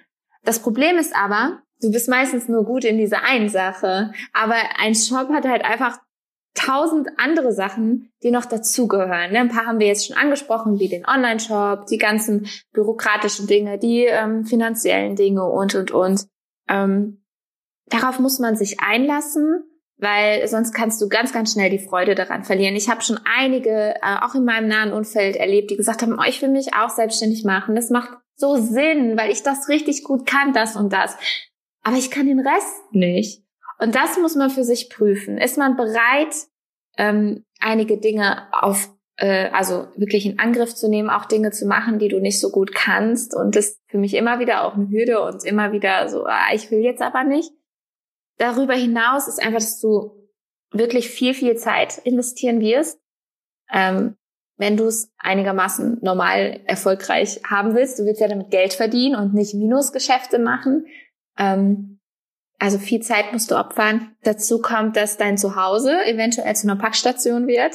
[0.44, 4.94] Das Problem ist aber, du bist meistens nur gut in dieser einen Sache, aber ein
[4.94, 5.98] Shop hat halt einfach
[6.54, 9.32] tausend andere Sachen, die noch dazugehören.
[9.32, 9.40] Ne?
[9.40, 14.04] Ein paar haben wir jetzt schon angesprochen, wie den Online-Shop, die ganzen bürokratischen Dinge, die
[14.04, 16.26] ähm, finanziellen Dinge und, und, und.
[16.68, 17.24] Ähm,
[17.86, 19.64] darauf muss man sich einlassen,
[19.98, 22.76] weil sonst kannst du ganz, ganz schnell die Freude daran verlieren.
[22.76, 26.24] Ich habe schon einige, äh, auch in meinem nahen Umfeld erlebt, die gesagt haben, oh,
[26.26, 27.74] ich will mich auch selbstständig machen.
[27.74, 31.16] Das macht so Sinn, weil ich das richtig gut kann, das und das.
[31.84, 33.44] Aber ich kann den Rest nicht.
[33.78, 35.38] Und das muss man für sich prüfen.
[35.38, 36.34] Ist man bereit,
[36.96, 41.98] ähm, einige Dinge auf, äh, also wirklich in Angriff zu nehmen, auch Dinge zu machen,
[41.98, 43.34] die du nicht so gut kannst?
[43.34, 46.52] Und das ist für mich immer wieder auch eine Hürde und immer wieder so, ah,
[46.52, 47.52] ich will jetzt aber nicht.
[48.38, 50.10] Darüber hinaus ist einfach, dass du
[50.72, 52.98] wirklich viel, viel Zeit investieren wirst.
[53.72, 54.16] Ähm,
[54.56, 59.34] wenn du es einigermaßen normal erfolgreich haben willst, du willst ja damit Geld verdienen und
[59.34, 60.86] nicht Minusgeschäfte machen.
[61.38, 62.00] Ähm,
[62.58, 64.14] also viel Zeit musst du opfern.
[64.22, 67.74] Dazu kommt, dass dein Zuhause eventuell zu einer Packstation wird.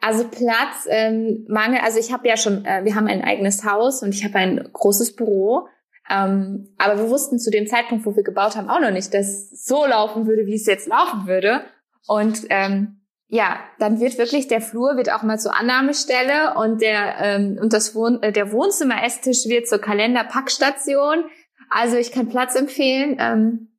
[0.00, 4.02] Also Platz, ähm, Mangel, also ich habe ja schon, äh, wir haben ein eigenes Haus
[4.02, 5.68] und ich habe ein großes Büro.
[6.08, 9.26] Ähm, aber wir wussten zu dem Zeitpunkt, wo wir gebaut haben, auch noch nicht, dass
[9.26, 11.62] es so laufen würde, wie es jetzt laufen würde.
[12.06, 17.16] Und ähm, ja, dann wird wirklich der Flur wird auch mal zur Annahmestelle und der
[17.20, 21.24] ähm, und das Wohn äh, der Wohnzimmer-Esstisch wird zur Kalenderpackstation.
[21.70, 23.78] Also ich kann Platz empfehlen, ähm,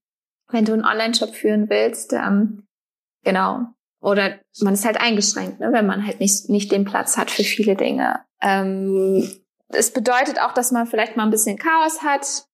[0.50, 2.13] wenn du einen Online-Shop führen willst.
[2.13, 2.67] Ähm,
[3.23, 3.67] genau.
[4.00, 7.43] Oder man ist halt eingeschränkt, ne, wenn man halt nicht nicht den Platz hat für
[7.43, 8.19] viele Dinge.
[8.41, 9.28] Ähm,
[9.69, 12.45] es bedeutet auch, dass man vielleicht mal ein bisschen Chaos hat,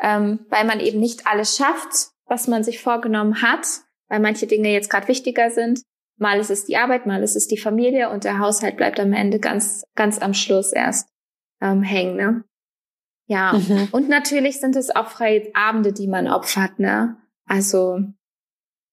[0.00, 3.66] ähm, weil man eben nicht alles schafft, was man sich vorgenommen hat,
[4.08, 5.80] weil manche Dinge jetzt gerade wichtiger sind.
[6.18, 9.12] Mal ist es die Arbeit, mal ist es die Familie und der Haushalt bleibt am
[9.12, 11.08] Ende ganz, ganz am Schluss erst
[11.62, 12.16] ähm, hängen.
[12.16, 12.44] Ne?
[13.30, 13.88] Ja, mhm.
[13.92, 16.80] und natürlich sind es auch freie Abende, die man opfert.
[16.80, 17.16] Ne?
[17.46, 18.00] Also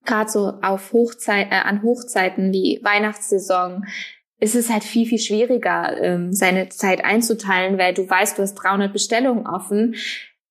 [0.05, 3.87] gerade so auf Hochzeit, äh, an Hochzeiten wie Weihnachtssaison,
[4.39, 8.53] ist es halt viel, viel schwieriger, ähm, seine Zeit einzuteilen, weil du weißt, du hast
[8.53, 9.95] 300 Bestellungen offen.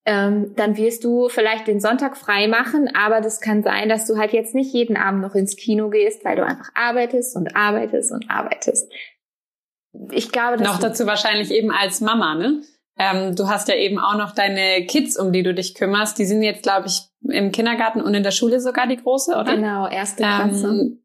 [0.04, 4.16] Ähm, dann wirst du vielleicht den Sonntag frei machen, aber das kann sein, dass du
[4.16, 8.10] halt jetzt nicht jeden Abend noch ins Kino gehst, weil du einfach arbeitest und arbeitest
[8.10, 8.92] und arbeitest.
[10.10, 12.62] Ich glaube, dass noch dazu wahrscheinlich eben als Mama, ne?
[12.98, 16.18] Ähm, du hast ja eben auch noch deine Kids, um die du dich kümmerst.
[16.18, 19.56] Die sind jetzt, glaube ich, im Kindergarten und in der Schule sogar die große, oder?
[19.56, 20.66] Genau, erste Klasse.
[20.66, 21.02] Ähm,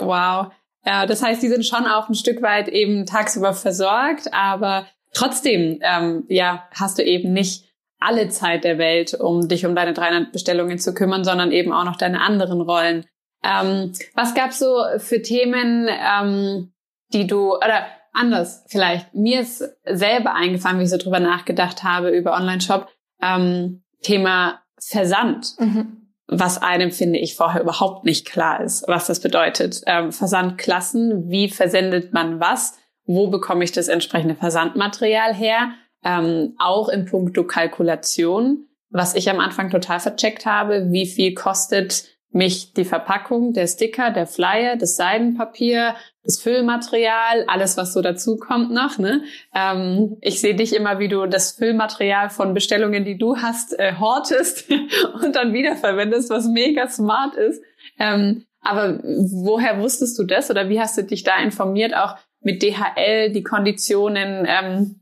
[0.00, 0.52] wow.
[0.86, 5.80] Ja, das heißt, die sind schon auch ein Stück weit eben tagsüber versorgt, aber trotzdem,
[5.82, 7.64] ähm, ja, hast du eben nicht
[7.98, 11.84] alle Zeit der Welt, um dich um deine 300 Bestellungen zu kümmern, sondern eben auch
[11.84, 13.06] noch deine anderen Rollen.
[13.42, 16.72] Ähm, was gab's so für Themen, ähm,
[17.12, 22.10] die du, oder anders vielleicht, mir ist selber eingefallen, wie ich so drüber nachgedacht habe
[22.10, 22.88] über Online-Shop,
[23.20, 25.58] ähm, Thema Versand.
[25.58, 26.00] Mhm.
[26.26, 29.82] Was einem, finde ich, vorher überhaupt nicht klar ist, was das bedeutet.
[29.86, 32.78] Ähm, Versandklassen, wie versendet man was?
[33.04, 35.72] Wo bekomme ich das entsprechende Versandmaterial her?
[36.02, 42.04] Ähm, auch in puncto Kalkulation, was ich am Anfang total vercheckt habe, wie viel kostet
[42.30, 45.94] mich die Verpackung, der Sticker, der Flyer, das Seidenpapier,
[46.24, 48.98] das Füllmaterial, alles, was so dazu kommt noch.
[48.98, 49.22] Ne?
[49.54, 53.94] Ähm, ich sehe dich immer, wie du das Füllmaterial von Bestellungen, die du hast, äh,
[53.98, 54.70] hortest
[55.22, 57.62] und dann wiederverwendest, was mega smart ist.
[57.98, 62.62] Ähm, aber woher wusstest du das oder wie hast du dich da informiert, auch mit
[62.62, 65.00] DHL, die Konditionen, ähm,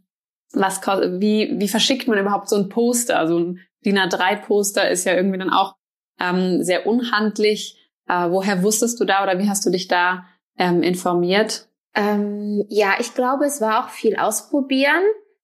[0.53, 3.19] was, wie, wie verschickt man überhaupt so ein Poster?
[3.19, 5.77] Also ein DIN A3-Poster ist ja irgendwie dann auch
[6.21, 7.79] ähm, sehr unhandlich.
[8.09, 10.27] Äh, woher wusstest du da oder wie hast du dich da
[10.59, 11.69] ähm, informiert?
[11.95, 15.03] Ähm, ja, ich glaube, es war auch viel ausprobieren,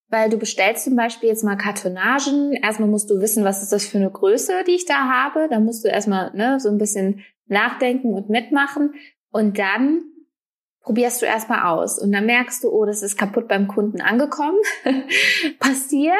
[0.08, 2.52] weil du bestellst zum Beispiel jetzt mal Kartonagen.
[2.52, 5.48] Erstmal musst du wissen, was ist das für eine Größe, die ich da habe.
[5.50, 8.94] Da musst du erstmal ne, so ein bisschen nachdenken und mitmachen.
[9.30, 10.02] Und dann
[10.80, 11.98] probierst du erstmal aus.
[11.98, 14.58] Und dann merkst du, oh, das ist kaputt beim Kunden angekommen.
[15.58, 16.16] Passiert,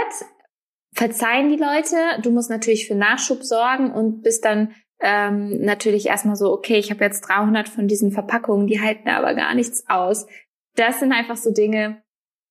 [0.92, 1.96] verzeihen die Leute.
[2.22, 6.90] Du musst natürlich für Nachschub sorgen und bist dann ähm, natürlich erstmal so, okay, ich
[6.90, 10.26] habe jetzt 300 von diesen Verpackungen, die halten aber gar nichts aus.
[10.74, 12.02] Das sind einfach so Dinge,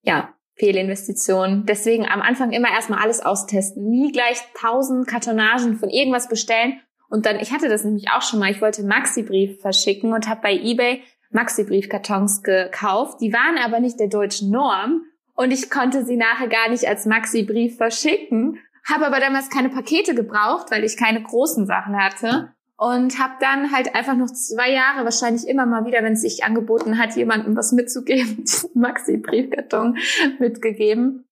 [0.01, 1.65] ja, Fehlinvestitionen.
[1.65, 3.89] Deswegen am Anfang immer erstmal alles austesten.
[3.89, 6.79] Nie gleich 1000 Kartonagen von irgendwas bestellen.
[7.09, 10.41] Und dann, ich hatte das nämlich auch schon mal, ich wollte Maxi-Brief verschicken und habe
[10.41, 13.21] bei eBay Maxi-Briefkartons gekauft.
[13.21, 15.03] Die waren aber nicht der deutschen Norm
[15.35, 20.15] und ich konnte sie nachher gar nicht als Maxi-Brief verschicken, habe aber damals keine Pakete
[20.15, 25.03] gebraucht, weil ich keine großen Sachen hatte und habe dann halt einfach noch zwei Jahre
[25.03, 29.97] wahrscheinlich immer mal wieder, wenn es sich angeboten hat, jemandem was mitzugeben, Maxi-Briefkarton
[30.39, 31.25] mitgegeben.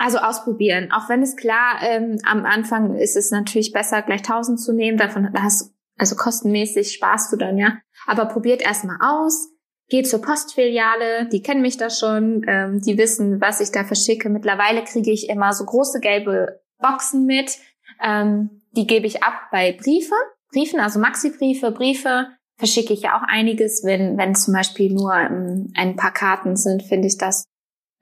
[0.00, 0.92] Also ausprobieren.
[0.92, 4.96] Auch wenn es klar, ähm, am Anfang ist es natürlich besser, gleich 1000 zu nehmen.
[4.96, 7.78] Davon hast also kostenmäßig sparst du dann, ja.
[8.06, 9.48] Aber probiert erstmal aus
[9.90, 14.28] Geht zur Postfiliale, die kennen mich da schon, ähm, die wissen, was ich da verschicke.
[14.28, 17.58] Mittlerweile kriege ich immer so große gelbe Boxen mit.
[18.02, 20.14] Ähm, die gebe ich ab bei Briefe,
[20.50, 23.84] Briefen, also Maxi-Briefe, Briefe verschicke ich ja auch einiges.
[23.84, 27.44] Wenn, wenn zum Beispiel nur ähm, ein paar Karten sind, finde ich das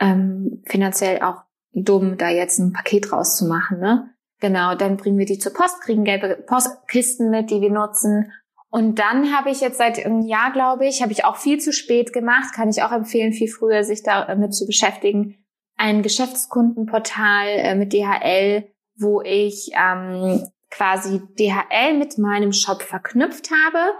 [0.00, 3.78] ähm, finanziell auch dumm, da jetzt ein Paket rauszumachen.
[3.78, 4.10] Ne?
[4.40, 8.30] Genau, dann bringen wir die zur Post, kriegen gelbe Postkisten mit, die wir nutzen
[8.76, 11.72] und dann habe ich jetzt seit einem Jahr, glaube ich, habe ich auch viel zu
[11.72, 15.36] spät gemacht, kann ich auch empfehlen, viel früher sich damit zu beschäftigen,
[15.76, 23.92] ein Geschäftskundenportal äh, mit DHL, wo ich ähm, quasi DHL mit meinem Shop verknüpft habe.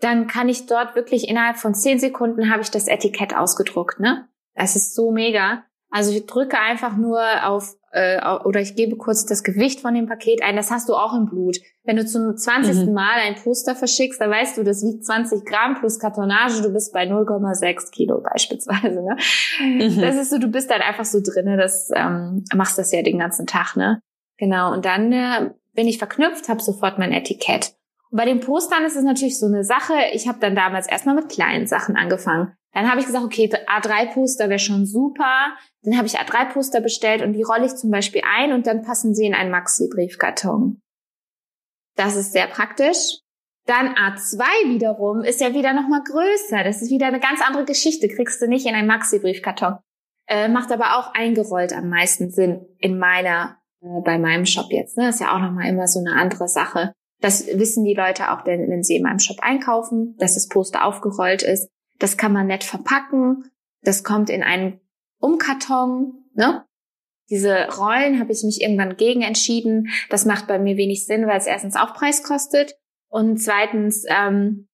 [0.00, 4.00] Dann kann ich dort wirklich innerhalb von zehn Sekunden habe ich das Etikett ausgedruckt.
[4.00, 5.64] Ne, das ist so mega.
[5.94, 10.08] Also ich drücke einfach nur auf äh, oder ich gebe kurz das Gewicht von dem
[10.08, 10.56] Paket ein.
[10.56, 11.58] Das hast du auch im Blut.
[11.84, 12.88] Wenn du zum 20.
[12.88, 12.94] Mhm.
[12.94, 16.92] Mal ein Poster verschickst, dann weißt du, das wiegt 20 Gramm plus Kartonage, du bist
[16.92, 19.04] bei 0,6 Kilo beispielsweise.
[19.04, 19.16] Ne?
[19.60, 20.00] Mhm.
[20.00, 23.20] Das ist so, du bist dann einfach so drinne, das ähm, machst das ja den
[23.20, 24.00] ganzen Tag, ne?
[24.36, 24.72] Genau.
[24.72, 27.74] Und dann äh, bin ich verknüpft, habe sofort mein Etikett.
[28.10, 29.94] Und bei den Postern ist es natürlich so eine Sache.
[30.12, 32.56] Ich habe dann damals erstmal mit kleinen Sachen angefangen.
[32.74, 35.56] Dann habe ich gesagt, okay, A3-Poster wäre schon super.
[35.82, 39.14] Dann habe ich A3-Poster bestellt und die rolle ich zum Beispiel ein und dann passen
[39.14, 40.80] sie in einen Maxi-Briefkarton.
[41.96, 43.20] Das ist sehr praktisch.
[43.66, 46.64] Dann A2 wiederum ist ja wieder nochmal größer.
[46.64, 48.08] Das ist wieder eine ganz andere Geschichte.
[48.08, 49.78] Kriegst du nicht in einen Maxi-Briefkarton.
[50.26, 54.96] Äh, macht aber auch eingerollt am meisten Sinn in meiner, äh, bei meinem Shop jetzt.
[54.96, 55.08] Ne?
[55.08, 56.92] ist ja auch nochmal immer so eine andere Sache.
[57.20, 60.84] Das wissen die Leute auch, denn, wenn sie in meinem Shop einkaufen, dass das Poster
[60.84, 61.68] aufgerollt ist.
[61.98, 63.50] Das kann man nett verpacken.
[63.82, 64.80] Das kommt in einen
[65.18, 66.24] Umkarton.
[66.34, 66.64] Ne?
[67.30, 69.88] Diese Rollen habe ich mich irgendwann gegen entschieden.
[70.10, 72.76] Das macht bei mir wenig Sinn, weil es erstens Aufpreis kostet
[73.14, 74.66] und zweitens, ähm,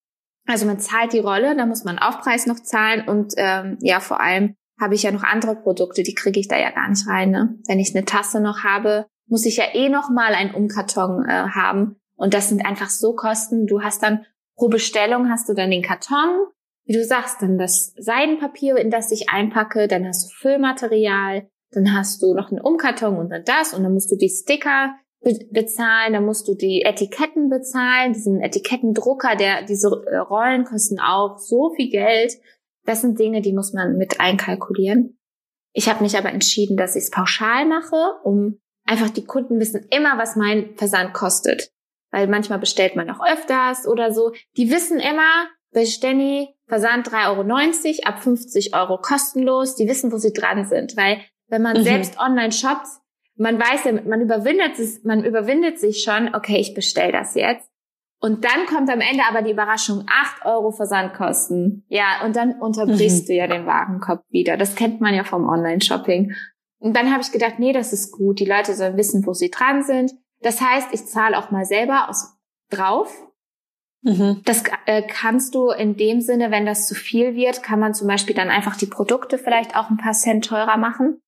[0.47, 4.19] also man zahlt die Rolle, da muss man Aufpreis noch zahlen und ähm, ja, vor
[4.19, 7.29] allem habe ich ja noch andere Produkte, die kriege ich da ja gar nicht rein.
[7.29, 7.59] Ne?
[7.67, 11.49] Wenn ich eine Tasse noch habe, muss ich ja eh noch mal einen Umkarton äh,
[11.49, 13.67] haben und das sind einfach so Kosten.
[13.67, 16.47] Du hast dann pro Bestellung hast du dann den Karton,
[16.85, 21.93] wie du sagst, dann das Seidenpapier, in das ich einpacke, dann hast du Füllmaterial, dann
[21.95, 25.39] hast du noch einen Umkarton und dann das und dann musst du die Sticker be
[25.51, 31.37] bezahlen, dann musst du die Etiketten bezahlen, diesen Etikettendrucker, der diese äh, Rollen kosten auch
[31.37, 32.33] so viel Geld.
[32.85, 35.19] Das sind Dinge, die muss man mit einkalkulieren.
[35.73, 39.85] Ich habe mich aber entschieden, dass ich es pauschal mache, um einfach die Kunden wissen
[39.91, 41.71] immer, was mein Versand kostet.
[42.09, 44.33] Weil manchmal bestellt man auch öfters oder so.
[44.57, 49.75] Die wissen immer, bei Stenny Versand 3,90 Euro, ab 50 Euro kostenlos.
[49.75, 50.95] Die wissen, wo sie dran sind.
[50.95, 51.83] Weil wenn man mhm.
[51.83, 52.87] selbst online shoppt,
[53.35, 57.69] man weiß ja, man überwindet es, man überwindet sich schon, okay, ich bestell das jetzt.
[58.21, 61.83] Und dann kommt am Ende aber die Überraschung, 8 Euro Versandkosten.
[61.89, 63.27] Ja, und dann unterbrichst mhm.
[63.27, 64.55] du ja den Warenkorb wieder.
[64.55, 66.33] Das kennt man ja vom Online-Shopping.
[66.79, 68.39] Und dann habe ich gedacht, nee, das ist gut.
[68.39, 70.13] Die Leute sollen wissen, wo sie dran sind.
[70.39, 72.37] Das heißt, ich zahle auch mal selber aus,
[72.69, 73.13] drauf.
[74.03, 74.41] Mhm.
[74.45, 78.07] Das äh, kannst du in dem Sinne, wenn das zu viel wird, kann man zum
[78.07, 81.21] Beispiel dann einfach die Produkte vielleicht auch ein paar Cent teurer machen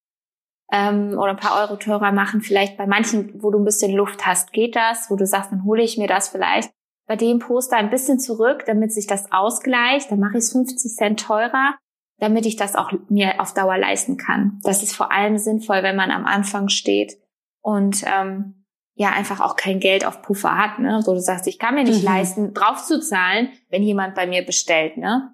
[0.72, 2.42] ähm, oder ein paar Euro teurer machen.
[2.42, 5.66] Vielleicht bei manchen, wo du ein bisschen Luft hast, geht das, wo du sagst, dann
[5.66, 6.72] hole ich mir das vielleicht
[7.06, 10.10] bei dem Poster ein bisschen zurück, damit sich das ausgleicht.
[10.10, 11.76] Dann mache ich es 50 Cent teurer,
[12.18, 14.60] damit ich das auch mir auf Dauer leisten kann.
[14.64, 17.18] Das ist vor allem sinnvoll, wenn man am Anfang steht
[17.62, 18.63] und ähm,
[18.96, 21.02] ja einfach auch kein Geld auf Puffer hat, ne?
[21.06, 22.06] Wo du sagst, ich kann mir nicht mhm.
[22.06, 25.34] leisten, drauf zu zahlen, wenn jemand bei mir bestellt, ne?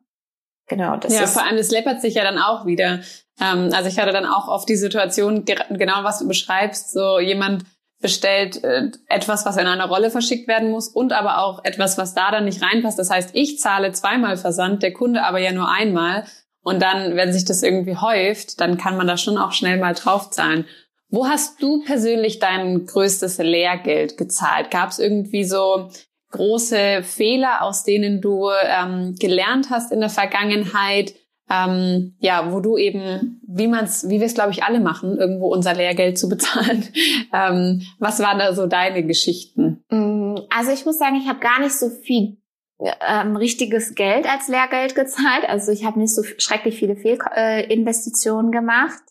[0.68, 1.36] Genau, das ja, ist.
[1.36, 3.02] Ja, vor allem, das läppert sich ja dann auch wieder.
[3.42, 7.66] Ähm, also ich hatte dann auch oft die Situation, genau was du beschreibst, so jemand
[8.02, 12.14] bestellt äh, etwas, was in einer Rolle verschickt werden muss und aber auch etwas, was
[12.14, 12.98] da dann nicht reinpasst.
[12.98, 16.24] Das heißt, ich zahle zweimal Versand, der Kunde aber ja nur einmal.
[16.62, 19.94] Und dann, wenn sich das irgendwie häuft, dann kann man da schon auch schnell mal
[19.94, 20.66] draufzahlen.
[21.10, 24.72] Wo hast du persönlich dein größtes Lehrgeld gezahlt?
[24.72, 25.90] Gab es irgendwie so
[26.32, 31.16] große Fehler, aus denen du ähm, gelernt hast in der Vergangenheit?
[31.50, 35.52] ähm, ja, wo du eben, wie man's, wie wir es glaube ich alle machen, irgendwo
[35.52, 36.88] unser Lehrgeld zu bezahlen.
[37.34, 39.84] ähm, was waren da so deine Geschichten?
[39.90, 42.38] Mm, also ich muss sagen, ich habe gar nicht so viel
[42.80, 45.48] ähm, richtiges Geld als Lehrgeld gezahlt.
[45.48, 49.02] Also ich habe nicht so schrecklich viele Fehlinvestitionen gemacht.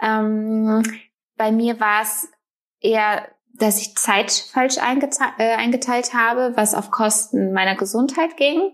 [0.00, 0.82] Ähm,
[1.36, 2.28] bei mir war es
[2.80, 8.72] eher, dass ich Zeit falsch eingeteilt, äh, eingeteilt habe, was auf Kosten meiner Gesundheit ging.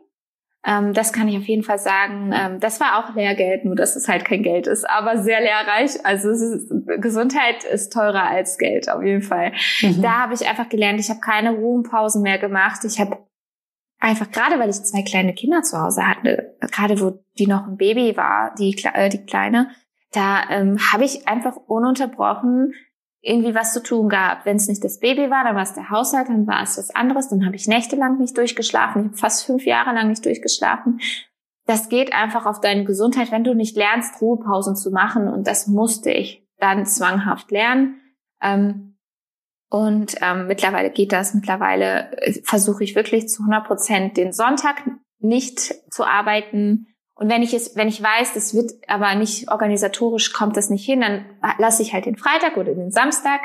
[0.65, 2.33] Ähm, das kann ich auf jeden Fall sagen.
[2.35, 6.05] Ähm, das war auch Lehrgeld, nur dass es halt kein Geld ist, aber sehr lehrreich.
[6.05, 9.53] Also ist, Gesundheit ist teurer als Geld, auf jeden Fall.
[9.83, 10.03] Mhm.
[10.03, 12.85] Da habe ich einfach gelernt, ich habe keine Ruhempausen mehr gemacht.
[12.85, 13.19] Ich habe
[14.01, 17.77] einfach gerade, weil ich zwei kleine Kinder zu Hause hatte, gerade wo die noch ein
[17.77, 19.71] Baby war, die, äh, die Kleine,
[20.13, 22.75] da ähm, habe ich einfach ununterbrochen
[23.21, 24.47] irgendwie was zu tun gehabt.
[24.47, 26.95] Wenn es nicht das Baby war, dann war es der Haushalt, dann war es was
[26.95, 31.01] anderes, dann habe ich nächtelang nicht durchgeschlafen, ich habe fast fünf Jahre lang nicht durchgeschlafen.
[31.67, 35.29] Das geht einfach auf deine Gesundheit, wenn du nicht lernst, Ruhepausen zu machen.
[35.29, 38.01] Und das musste ich dann zwanghaft lernen.
[38.41, 38.97] Ähm,
[39.69, 41.35] und ähm, mittlerweile geht das.
[41.35, 44.83] Mittlerweile äh, versuche ich wirklich zu 100 Prozent den Sonntag
[45.19, 46.87] nicht zu arbeiten,
[47.19, 50.85] und wenn ich es, wenn ich weiß, das wird aber nicht organisatorisch kommt das nicht
[50.85, 51.25] hin, dann
[51.59, 53.41] lasse ich halt den Freitag oder den Samstag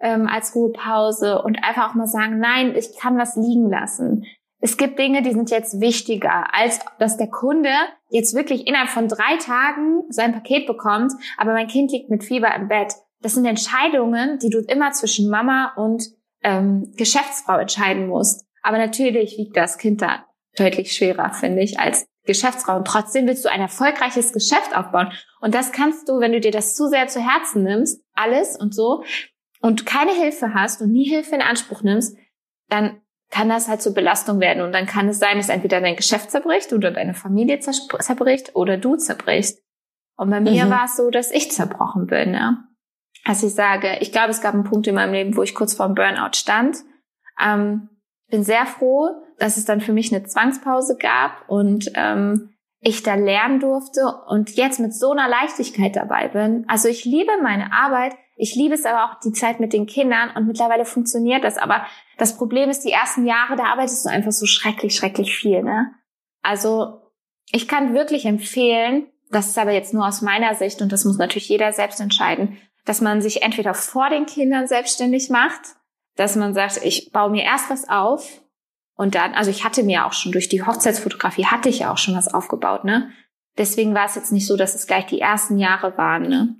[0.00, 4.26] ähm, als Ruhepause und einfach auch mal sagen, nein, ich kann was liegen lassen.
[4.60, 7.70] Es gibt Dinge, die sind jetzt wichtiger, als dass der Kunde
[8.10, 12.54] jetzt wirklich innerhalb von drei Tagen sein Paket bekommt, aber mein Kind liegt mit Fieber
[12.54, 12.92] im Bett.
[13.22, 16.04] Das sind Entscheidungen, die du immer zwischen Mama und
[16.42, 18.44] ähm, Geschäftsfrau entscheiden musst.
[18.62, 20.26] Aber natürlich wiegt das Kind da
[20.58, 22.84] deutlich schwerer, finde ich, als Geschäftsraum.
[22.84, 25.12] Trotzdem willst du ein erfolgreiches Geschäft aufbauen.
[25.40, 28.74] Und das kannst du, wenn du dir das zu sehr zu Herzen nimmst, alles und
[28.74, 29.04] so,
[29.60, 32.16] und keine Hilfe hast und nie Hilfe in Anspruch nimmst,
[32.68, 34.62] dann kann das halt zur Belastung werden.
[34.62, 38.76] Und dann kann es sein, dass entweder dein Geschäft zerbricht oder deine Familie zerbricht oder
[38.76, 39.62] du zerbrichst.
[40.16, 40.70] Und bei mir mhm.
[40.70, 42.34] war es so, dass ich zerbrochen bin.
[42.34, 42.64] Ja?
[43.24, 45.74] Also ich sage, ich glaube, es gab einen Punkt in meinem Leben, wo ich kurz
[45.74, 46.76] vor dem Burnout stand.
[47.40, 47.88] Ähm,
[48.28, 49.08] bin sehr froh,
[49.38, 54.56] dass es dann für mich eine Zwangspause gab und ähm, ich da lernen durfte und
[54.56, 56.64] jetzt mit so einer Leichtigkeit dabei bin.
[56.68, 60.30] Also ich liebe meine Arbeit, ich liebe es aber auch die Zeit mit den Kindern
[60.36, 61.56] und mittlerweile funktioniert das.
[61.56, 61.86] Aber
[62.18, 65.62] das Problem ist, die ersten Jahre, da arbeitest du einfach so schrecklich, schrecklich viel.
[65.62, 65.92] Ne?
[66.42, 67.00] Also
[67.52, 71.16] ich kann wirklich empfehlen, das ist aber jetzt nur aus meiner Sicht und das muss
[71.16, 75.76] natürlich jeder selbst entscheiden, dass man sich entweder vor den Kindern selbstständig macht,
[76.16, 78.43] dass man sagt, ich baue mir erst was auf
[78.96, 81.98] und dann, also ich hatte mir auch schon durch die Hochzeitsfotografie hatte ich ja auch
[81.98, 83.10] schon was aufgebaut, ne?
[83.58, 86.56] Deswegen war es jetzt nicht so, dass es gleich die ersten Jahre waren, ne?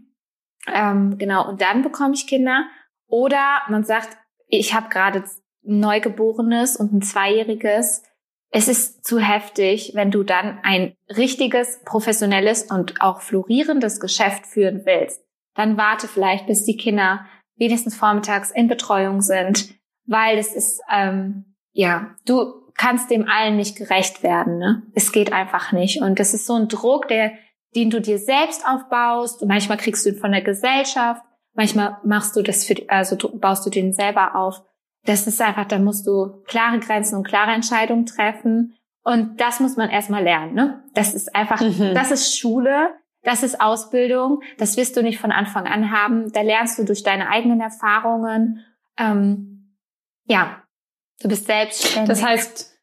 [0.67, 2.67] Ähm, genau, und dann bekomme ich Kinder.
[3.07, 4.17] Oder man sagt,
[4.49, 8.03] ich habe gerade ein Neugeborenes und ein Zweijähriges.
[8.51, 14.83] Es ist zu heftig, wenn du dann ein richtiges, professionelles und auch florierendes Geschäft führen
[14.85, 15.21] willst.
[15.55, 19.75] Dann warte vielleicht, bis die Kinder wenigstens vormittags in Betreuung sind,
[20.07, 24.59] weil es ist, ähm, ja, du kannst dem allen nicht gerecht werden.
[24.59, 24.83] Ne?
[24.95, 26.01] Es geht einfach nicht.
[26.01, 27.33] Und das ist so ein Druck, der,
[27.77, 29.43] den du dir selbst aufbaust.
[29.43, 31.23] Und manchmal kriegst du ihn von der Gesellschaft.
[31.55, 34.63] Manchmal machst du das für, also baust du den selber auf.
[35.05, 38.75] Das ist einfach, da musst du klare Grenzen und klare Entscheidungen treffen.
[39.03, 40.55] Und das muss man erstmal lernen.
[40.55, 40.83] Ne?
[40.95, 41.95] Das ist einfach, mhm.
[41.95, 42.89] das ist Schule.
[43.23, 44.43] Das ist Ausbildung.
[44.59, 46.31] Das wirst du nicht von Anfang an haben.
[46.33, 48.61] Da lernst du durch deine eigenen Erfahrungen.
[48.99, 49.77] Ähm,
[50.27, 50.64] ja,
[51.21, 52.09] du bist selbstständig.
[52.09, 52.75] Das heißt,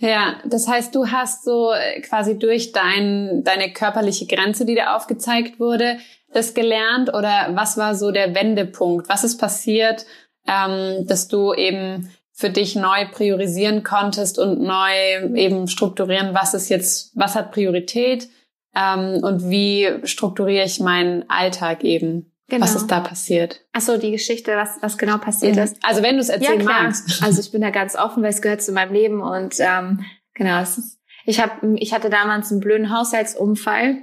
[0.00, 4.94] ja, das heißt, du hast so äh, quasi durch dein, deine körperliche Grenze, die dir
[4.94, 5.98] aufgezeigt wurde,
[6.32, 9.08] das gelernt oder was war so der Wendepunkt?
[9.08, 10.06] Was ist passiert,
[10.46, 16.68] ähm, dass du eben für dich neu priorisieren konntest und neu eben strukturieren, was ist
[16.68, 18.28] jetzt, was hat Priorität
[18.76, 22.32] ähm, und wie strukturiere ich meinen Alltag eben?
[22.48, 22.64] Genau.
[22.64, 23.66] Was ist da passiert?
[23.72, 25.62] Ach so, die Geschichte, was, was genau passiert mhm.
[25.62, 25.76] ist.
[25.82, 27.22] Also wenn du es erzählen ja, magst.
[27.22, 30.62] Also ich bin da ganz offen, weil es gehört zu meinem Leben und ähm, genau,
[30.62, 33.98] ist, ich habe, ich hatte damals einen blöden Haushaltsunfall.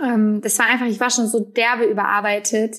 [0.00, 2.76] Ähm, das war einfach, ich war schon so derbe überarbeitet.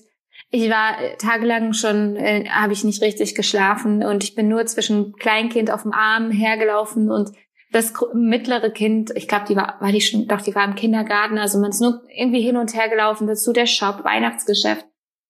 [0.50, 4.66] Ich war äh, tagelang schon, äh, habe ich nicht richtig geschlafen und ich bin nur
[4.66, 7.32] zwischen Kleinkind auf dem Arm hergelaufen und
[7.76, 11.38] das mittlere Kind, ich glaube, die war, war die schon, doch, die war im Kindergarten,
[11.38, 14.86] also man ist nur irgendwie hin und her gelaufen, dazu der Shop, Weihnachtsgeschäft.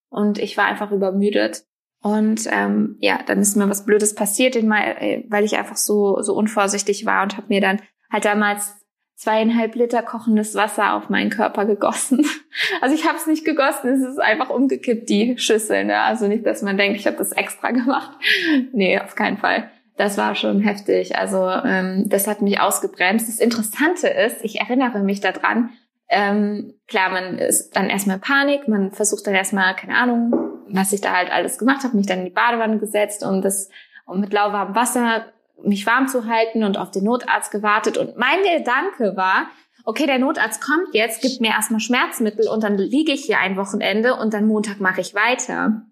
[0.08, 1.64] Und ich war einfach übermüdet.
[2.02, 6.34] Und ähm, ja, dann ist mir was Blödes passiert, äh, weil ich einfach so, so
[6.34, 7.82] unvorsichtig war und habe mir dann
[8.12, 8.76] halt damals
[9.16, 12.24] zweieinhalb Liter kochendes Wasser auf meinen Körper gegossen.
[12.80, 15.84] Also ich habe es nicht gegossen, es ist einfach umgekippt, die Schüssel.
[15.84, 16.00] Ne?
[16.00, 18.12] Also nicht, dass man denkt, ich habe das extra gemacht.
[18.72, 21.16] Nee, auf keinen Fall das war schon heftig.
[21.16, 23.28] Also ähm, das hat mich ausgebremst.
[23.28, 25.70] Das Interessante ist, ich erinnere mich daran,
[26.08, 30.32] ähm, klar, man ist dann erstmal Panik, man versucht dann erstmal, keine Ahnung,
[30.68, 33.70] was ich da halt alles gemacht habe, mich dann in die Badewanne gesetzt und das
[34.06, 35.26] und mit lauwarmem Wasser
[35.62, 37.96] mich warm zu halten und auf den Notarzt gewartet.
[37.96, 39.48] Und mein Gedanke war,
[39.84, 43.56] okay, der Notarzt kommt jetzt, gibt mir erstmal Schmerzmittel und dann liege ich hier ein
[43.56, 45.82] Wochenende und dann Montag mache ich weiter.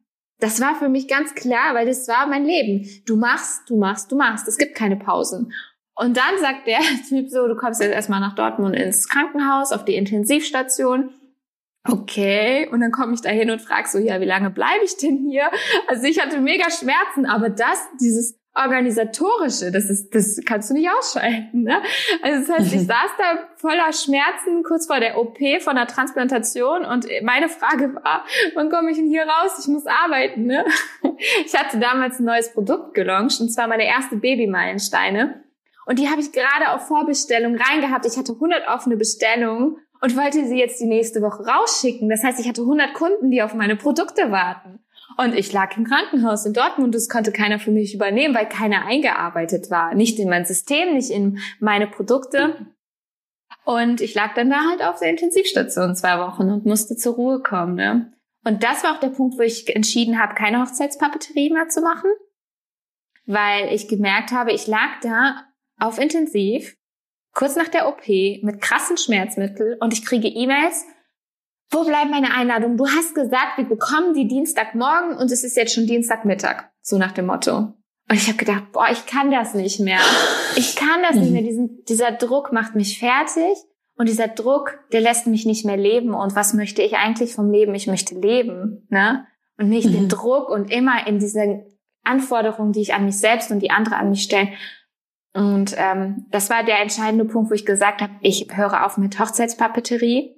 [0.44, 2.86] Das war für mich ganz klar, weil das war mein Leben.
[3.06, 4.46] Du machst, du machst, du machst.
[4.46, 5.54] Es gibt keine Pausen.
[5.94, 9.86] Und dann sagt der Typ so, du kommst jetzt erstmal nach Dortmund ins Krankenhaus, auf
[9.86, 11.14] die Intensivstation.
[11.88, 14.98] Okay, und dann komme ich da hin und frage so, ja, wie lange bleibe ich
[14.98, 15.50] denn hier?
[15.88, 20.88] Also ich hatte mega Schmerzen, aber das, dieses organisatorische, das ist, das kannst du nicht
[20.88, 21.62] ausschalten.
[21.62, 21.82] Ne?
[22.22, 26.84] Also das heißt, ich saß da voller Schmerzen kurz vor der OP von der Transplantation
[26.84, 28.24] und meine Frage war,
[28.54, 29.58] wann komme ich denn hier raus?
[29.60, 30.44] Ich muss arbeiten.
[30.44, 30.64] Ne?
[31.44, 35.42] Ich hatte damals ein neues Produkt gelauncht und zwar meine erste Babymeilensteine.
[35.86, 38.06] Und die habe ich gerade auf Vorbestellung reingehabt.
[38.06, 42.08] Ich hatte 100 offene Bestellungen und wollte sie jetzt die nächste Woche rausschicken.
[42.08, 44.83] Das heißt, ich hatte 100 Kunden, die auf meine Produkte warten.
[45.16, 48.84] Und ich lag im Krankenhaus in Dortmund, das konnte keiner für mich übernehmen, weil keiner
[48.84, 49.94] eingearbeitet war.
[49.94, 52.66] Nicht in mein System, nicht in meine Produkte.
[53.64, 57.40] Und ich lag dann da halt auf der Intensivstation zwei Wochen und musste zur Ruhe
[57.40, 57.74] kommen.
[57.76, 58.12] Ne?
[58.44, 62.10] Und das war auch der Punkt, wo ich entschieden habe, keine Hochzeitspapeterie mehr zu machen.
[63.26, 65.44] Weil ich gemerkt habe, ich lag da
[65.78, 66.76] auf Intensiv,
[67.32, 70.84] kurz nach der OP, mit krassen Schmerzmitteln und ich kriege E-Mails,
[71.74, 72.76] wo bleibt meine Einladung?
[72.76, 76.70] Du hast gesagt, wir bekommen die Dienstagmorgen und es ist jetzt schon Dienstagmittag.
[76.80, 77.74] So nach dem Motto.
[78.08, 79.98] Und ich habe gedacht, boah, ich kann das nicht mehr.
[80.56, 81.42] Ich kann das nicht mehr.
[81.42, 83.56] Diesen, dieser Druck macht mich fertig.
[83.96, 86.14] Und dieser Druck, der lässt mich nicht mehr leben.
[86.14, 87.74] Und was möchte ich eigentlich vom Leben?
[87.74, 89.26] Ich möchte leben, ne?
[89.56, 89.92] Und nicht mhm.
[89.92, 91.64] den Druck und immer in diese
[92.02, 94.48] Anforderungen, die ich an mich selbst und die andere an mich stellen.
[95.32, 99.18] Und ähm, das war der entscheidende Punkt, wo ich gesagt habe, ich höre auf mit
[99.18, 100.34] Hochzeitspapeterie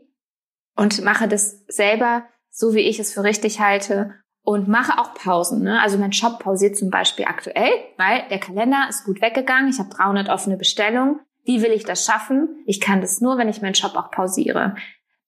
[0.77, 5.63] und mache das selber so, wie ich es für richtig halte und mache auch Pausen.
[5.63, 5.81] Ne?
[5.81, 9.69] Also mein Shop pausiert zum Beispiel aktuell, weil der Kalender ist gut weggegangen.
[9.69, 11.21] Ich habe 300 offene Bestellungen.
[11.45, 12.63] Wie will ich das schaffen?
[12.67, 14.77] Ich kann das nur, wenn ich meinen Shop auch pausiere.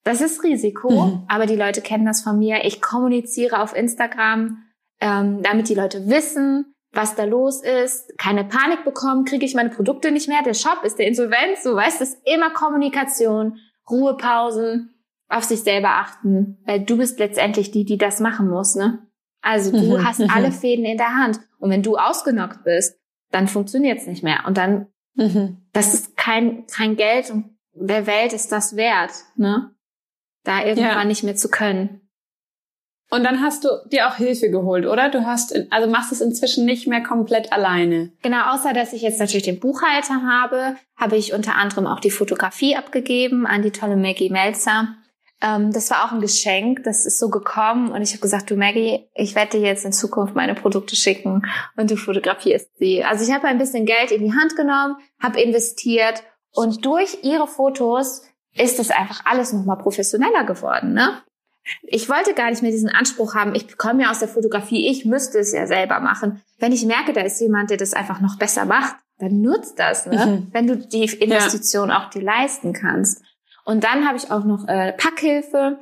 [0.04, 1.24] Das ist Risiko, mhm.
[1.28, 2.64] aber die Leute kennen das von mir.
[2.64, 4.62] Ich kommuniziere auf Instagram,
[5.00, 9.70] ähm, damit die Leute wissen, was da los ist, keine Panik bekommen, kriege ich meine
[9.70, 13.58] Produkte nicht mehr, der Shop ist der Insolvenz, so weißt, das ist immer Kommunikation,
[13.90, 14.94] Ruhepausen,
[15.28, 19.06] auf sich selber achten, weil du bist letztendlich die, die das machen muss, ne?
[19.40, 21.40] Also du hast alle Fäden in der Hand.
[21.58, 22.98] Und wenn du ausgenockt bist,
[23.30, 24.44] dann funktioniert's nicht mehr.
[24.46, 24.86] Und dann,
[25.72, 29.70] das ist kein, kein Geld und der Welt ist das wert, ne?
[30.44, 31.04] Da irgendwann ja.
[31.04, 32.00] nicht mehr zu können.
[33.10, 35.08] Und dann hast du dir auch Hilfe geholt, oder?
[35.08, 38.12] Du hast, also machst es inzwischen nicht mehr komplett alleine.
[38.22, 42.10] Genau, außer dass ich jetzt natürlich den Buchhalter habe, habe ich unter anderem auch die
[42.10, 44.97] Fotografie abgegeben an die tolle Maggie Melzer
[45.40, 48.56] Ähm, das war auch ein Geschenk, das ist so gekommen und ich habe gesagt, du
[48.56, 51.42] Maggie, ich werde dir jetzt in Zukunft meine Produkte schicken
[51.76, 53.04] und du fotografierst sie.
[53.04, 57.46] Also ich habe ein bisschen Geld in die Hand genommen, habe investiert und durch ihre
[57.46, 58.22] Fotos
[58.54, 60.92] ist es einfach alles nochmal professioneller geworden.
[60.92, 61.22] Ne?
[61.82, 65.04] Ich wollte gar nicht mehr diesen Anspruch haben, ich komme ja aus der Fotografie, ich
[65.04, 66.42] müsste es ja selber machen.
[66.58, 70.06] Wenn ich merke, da ist jemand, der das einfach noch besser macht, dann nutzt das,
[70.06, 70.26] ne?
[70.26, 70.48] Mhm.
[70.52, 71.98] wenn du die Investition ja.
[71.98, 73.22] auch dir leisten kannst.
[73.68, 75.78] Und dann habe ich auch noch äh, Packhilfe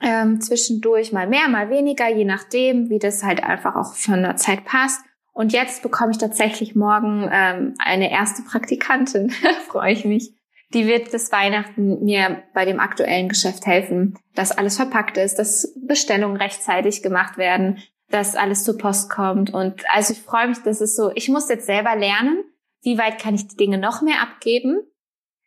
[0.00, 4.36] ähm, zwischendurch, mal mehr, mal weniger, je nachdem, wie das halt einfach auch von der
[4.36, 5.04] Zeit passt.
[5.34, 9.30] Und jetzt bekomme ich tatsächlich morgen ähm, eine erste Praktikantin,
[9.68, 10.32] freue ich mich.
[10.72, 15.74] Die wird das Weihnachten mir bei dem aktuellen Geschäft helfen, dass alles verpackt ist, dass
[15.86, 19.52] Bestellungen rechtzeitig gemacht werden, dass alles zur Post kommt.
[19.52, 22.44] Und also ich freue mich, das ist so, ich muss jetzt selber lernen,
[22.80, 24.78] wie weit kann ich die Dinge noch mehr abgeben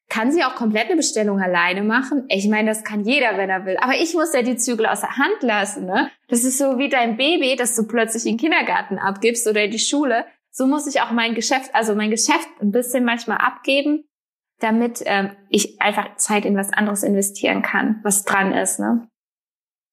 [0.10, 2.26] kann sie auch komplett eine Bestellung alleine machen.
[2.30, 3.78] Ich meine, das kann jeder, wenn er will.
[3.82, 5.86] Aber ich muss ja die Zügel aus der Hand lassen.
[5.86, 6.10] Ne?
[6.30, 9.72] Das ist so wie dein Baby, das du plötzlich in den Kindergarten abgibst oder in
[9.72, 10.26] die Schule.
[10.50, 14.06] So muss ich auch mein Geschäft, also mein Geschäft ein bisschen manchmal abgeben,
[14.60, 18.80] damit ähm, ich einfach Zeit in was anderes investieren kann, was dran ist.
[18.80, 19.08] Ne?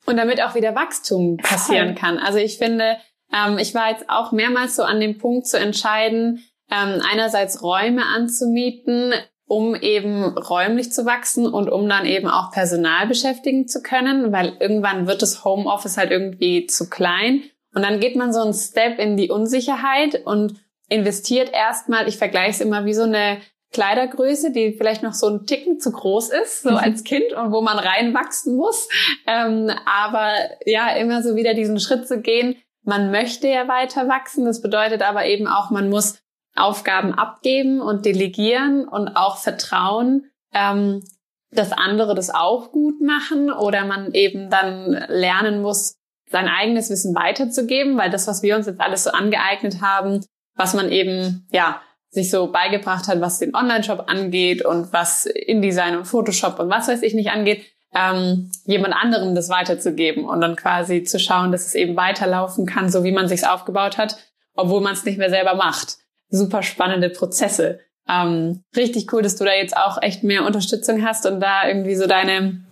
[0.07, 2.19] Und damit auch wieder Wachstum passieren kann.
[2.19, 2.99] Also ich finde,
[3.33, 8.05] ähm, ich war jetzt auch mehrmals so an dem Punkt zu entscheiden, ähm, einerseits Räume
[8.07, 9.13] anzumieten,
[9.47, 14.57] um eben räumlich zu wachsen und um dann eben auch Personal beschäftigen zu können, weil
[14.59, 17.43] irgendwann wird das Homeoffice halt irgendwie zu klein.
[17.75, 20.55] Und dann geht man so einen Step in die Unsicherheit und
[20.89, 23.39] investiert erstmal, ich vergleiche es immer wie so eine
[23.73, 26.77] Kleidergröße, die vielleicht noch so ein Ticken zu groß ist, so mhm.
[26.77, 28.89] als Kind und wo man reinwachsen muss.
[29.27, 30.33] Ähm, aber
[30.65, 32.57] ja, immer so wieder diesen Schritt zu gehen.
[32.85, 34.45] Man möchte ja weiter wachsen.
[34.45, 36.21] Das bedeutet aber eben auch, man muss
[36.57, 41.03] Aufgaben abgeben und delegieren und auch vertrauen, ähm,
[41.51, 45.97] dass andere das auch gut machen oder man eben dann lernen muss,
[46.27, 50.25] sein eigenes Wissen weiterzugeben, weil das, was wir uns jetzt alles so angeeignet haben,
[50.57, 51.81] was man eben, ja,
[52.11, 56.87] sich so beigebracht hat, was den Online-Shop angeht und was InDesign und Photoshop und was
[56.87, 61.67] weiß ich nicht angeht, ähm, jemand anderem das weiterzugeben und dann quasi zu schauen, dass
[61.67, 64.17] es eben weiterlaufen kann, so wie man sich's aufgebaut hat,
[64.55, 65.99] obwohl man es nicht mehr selber macht
[66.29, 67.81] super spannende Prozesse.
[68.09, 71.95] Ähm, richtig cool, dass du da jetzt auch echt mehr Unterstützung hast und da irgendwie
[71.95, 72.65] so deine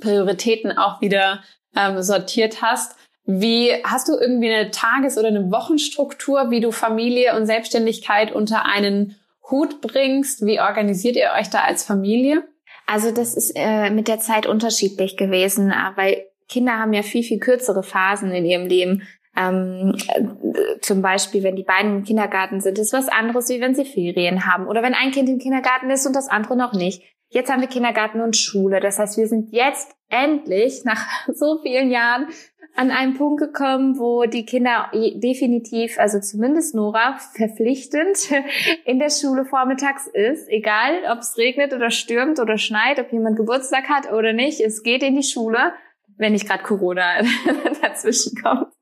[0.00, 1.42] Prioritäten auch wieder
[1.76, 2.96] ähm, sortiert hast.
[3.26, 8.66] Wie hast du irgendwie eine Tages- oder eine Wochenstruktur, wie du Familie und Selbstständigkeit unter
[8.66, 9.16] einen
[9.50, 10.44] Hut bringst?
[10.44, 12.44] Wie organisiert ihr euch da als Familie?
[12.86, 17.22] Also das ist äh, mit der Zeit unterschiedlich gewesen, äh, weil Kinder haben ja viel,
[17.22, 19.02] viel kürzere Phasen in ihrem Leben.
[19.36, 23.74] Ähm, äh, zum Beispiel, wenn die beiden im Kindergarten sind, ist was anderes, wie wenn
[23.74, 24.66] sie Ferien haben.
[24.66, 27.02] Oder wenn ein Kind im Kindergarten ist und das andere noch nicht.
[27.30, 28.78] Jetzt haben wir Kindergarten und Schule.
[28.78, 32.28] Das heißt, wir sind jetzt endlich nach so vielen Jahren
[32.76, 38.18] an einen Punkt gekommen, wo die Kinder definitiv, also zumindest Nora, verpflichtend
[38.84, 40.48] in der Schule vormittags ist.
[40.48, 44.60] Egal, ob es regnet oder stürmt oder schneit, ob jemand Geburtstag hat oder nicht.
[44.60, 45.72] Es geht in die Schule
[46.16, 47.22] wenn nicht gerade Corona
[47.82, 48.72] dazwischen kommt.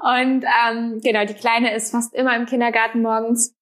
[0.00, 3.54] Und ähm, genau, die Kleine ist fast immer im Kindergarten morgens.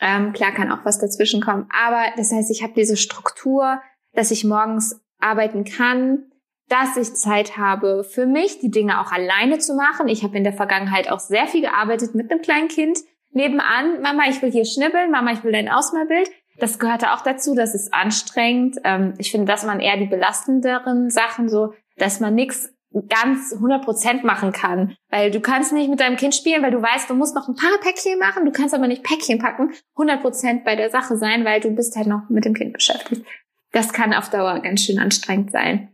[0.00, 1.68] Ähm, klar kann auch was dazwischen kommen.
[1.72, 3.80] Aber das heißt, ich habe diese Struktur,
[4.12, 6.30] dass ich morgens arbeiten kann,
[6.68, 10.08] dass ich Zeit habe für mich, die Dinge auch alleine zu machen.
[10.08, 12.98] Ich habe in der Vergangenheit auch sehr viel gearbeitet mit einem kleinen Kind.
[13.30, 16.30] Nebenan, Mama, ich will hier schnibbeln, Mama, ich will dein Ausmalbild.
[16.58, 18.78] Das gehörte auch dazu, das ist anstrengend.
[18.84, 22.70] Ähm, ich finde, dass man eher die belastenderen Sachen so dass man nichts
[23.08, 24.96] ganz 100% machen kann.
[25.08, 27.56] Weil du kannst nicht mit deinem Kind spielen, weil du weißt, du musst noch ein
[27.56, 31.60] paar Päckchen machen, du kannst aber nicht Päckchen packen, 100% bei der Sache sein, weil
[31.60, 33.24] du bist halt noch mit dem Kind beschäftigt.
[33.72, 35.88] Das kann auf Dauer ganz schön anstrengend sein.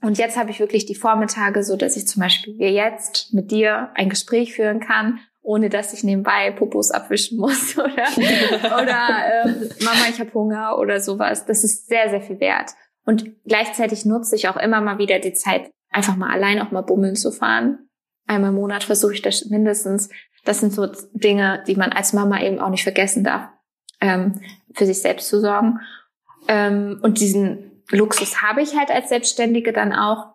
[0.00, 3.90] Und jetzt habe ich wirklich die Vormittage, so dass ich zum Beispiel jetzt mit dir
[3.94, 10.06] ein Gespräch führen kann, ohne dass ich nebenbei Popos abwischen muss oder, oder ähm, Mama,
[10.10, 11.46] ich habe Hunger oder sowas.
[11.46, 12.70] Das ist sehr, sehr viel wert.
[13.08, 16.82] Und gleichzeitig nutze ich auch immer mal wieder die Zeit, einfach mal allein auch mal
[16.82, 17.88] bummeln zu fahren.
[18.26, 20.10] Einmal im Monat versuche ich das mindestens.
[20.44, 23.48] Das sind so Dinge, die man als Mama eben auch nicht vergessen darf,
[24.02, 24.42] ähm,
[24.74, 25.80] für sich selbst zu sorgen.
[26.48, 30.34] Ähm, und diesen Luxus habe ich halt als Selbstständige dann auch.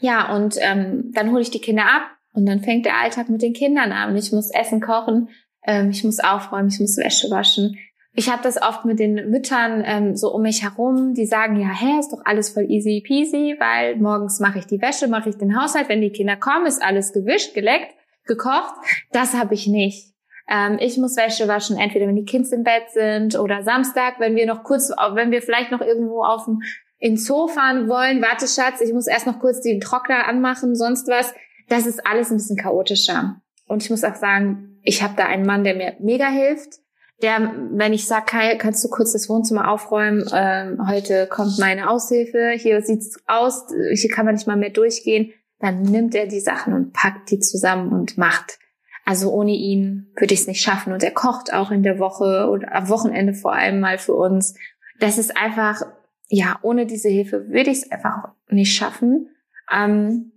[0.00, 3.42] Ja, und ähm, dann hole ich die Kinder ab und dann fängt der Alltag mit
[3.42, 4.16] den Kindern an.
[4.16, 5.28] Ich muss Essen kochen,
[5.66, 7.76] ähm, ich muss aufräumen, ich muss Wäsche waschen,
[8.16, 11.68] ich habe das oft mit den Müttern ähm, so um mich herum, die sagen, ja,
[11.68, 15.36] hä, ist doch alles voll easy peasy, weil morgens mache ich die Wäsche, mache ich
[15.36, 17.92] den Haushalt, wenn die Kinder kommen, ist alles gewischt, geleckt,
[18.26, 18.74] gekocht.
[19.10, 20.14] Das habe ich nicht.
[20.48, 24.36] Ähm, ich muss Wäsche waschen, entweder wenn die Kids im Bett sind oder Samstag, wenn
[24.36, 26.60] wir noch kurz, wenn wir vielleicht noch irgendwo auf dem
[26.98, 31.08] ins Zoo fahren wollen, warte Schatz, ich muss erst noch kurz den Trockner anmachen, sonst
[31.08, 31.34] was.
[31.68, 33.40] Das ist alles ein bisschen chaotischer.
[33.66, 36.83] Und ich muss auch sagen, ich habe da einen Mann, der mir mega hilft.
[37.22, 40.28] Der, wenn ich sage, Kai, kannst du kurz das Wohnzimmer aufräumen?
[40.32, 42.52] Ähm, heute kommt meine Aushilfe.
[42.56, 43.66] Hier sieht's aus.
[43.92, 45.32] Hier kann man nicht mal mehr durchgehen.
[45.60, 48.58] Dann nimmt er die Sachen und packt die zusammen und macht.
[49.04, 50.92] Also ohne ihn würde ich es nicht schaffen.
[50.92, 54.54] Und er kocht auch in der Woche oder am Wochenende vor allem mal für uns.
[54.98, 55.82] Das ist einfach
[56.28, 59.28] ja, ohne diese Hilfe würde ich es einfach nicht schaffen.
[59.70, 60.32] Ähm,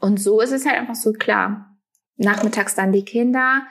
[0.00, 1.76] und so ist es halt einfach so klar.
[2.16, 3.62] Nachmittags dann die Kinder,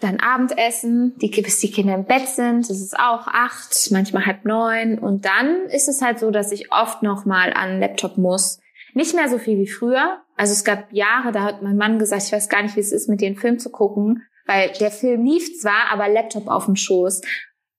[0.00, 4.44] dann Abendessen, die, bis die Kinder im Bett sind, das ist auch acht, manchmal halb
[4.44, 4.98] neun.
[4.98, 8.60] Und dann ist es halt so, dass ich oft noch mal an den Laptop muss.
[8.94, 10.20] Nicht mehr so viel wie früher.
[10.36, 12.92] Also es gab Jahre, da hat mein Mann gesagt, ich weiß gar nicht, wie es
[12.92, 16.76] ist, mit den Film zu gucken, weil der Film lief zwar, aber Laptop auf dem
[16.76, 17.20] Schoß.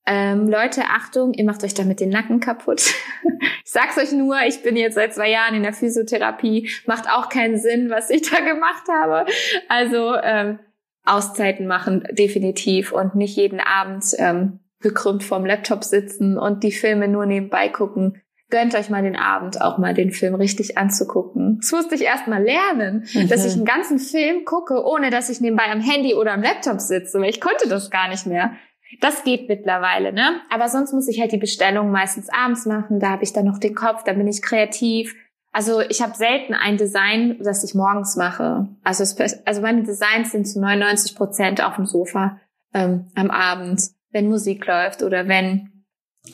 [0.08, 2.82] Ähm, Leute, Achtung, ihr macht euch damit den Nacken kaputt.
[3.64, 7.30] ich sag's euch nur, ich bin jetzt seit zwei Jahren in der Physiotherapie, macht auch
[7.30, 9.26] keinen Sinn, was ich da gemacht habe.
[9.70, 10.60] Also ähm,
[11.04, 17.08] Auszeiten machen, definitiv, und nicht jeden Abend ähm, gekrümmt vorm Laptop sitzen und die Filme
[17.08, 18.22] nur nebenbei gucken.
[18.50, 21.60] Gönnt euch mal den Abend, auch mal den Film richtig anzugucken.
[21.62, 23.30] Das musste ich erst mal lernen, mhm.
[23.30, 26.82] dass ich einen ganzen Film gucke, ohne dass ich nebenbei am Handy oder am Laptop
[26.82, 28.52] sitze, weil ich konnte das gar nicht mehr.
[29.00, 30.42] Das geht mittlerweile, ne?
[30.50, 33.00] Aber sonst muss ich halt die Bestellung meistens abends machen.
[33.00, 35.16] Da habe ich dann noch den Kopf, da bin ich kreativ.
[35.52, 38.68] Also ich habe selten ein Design, das ich morgens mache.
[38.84, 42.40] Also, es, also meine Designs sind zu 99 Prozent auf dem Sofa
[42.74, 43.82] ähm, am Abend,
[44.12, 45.84] wenn Musik läuft oder wenn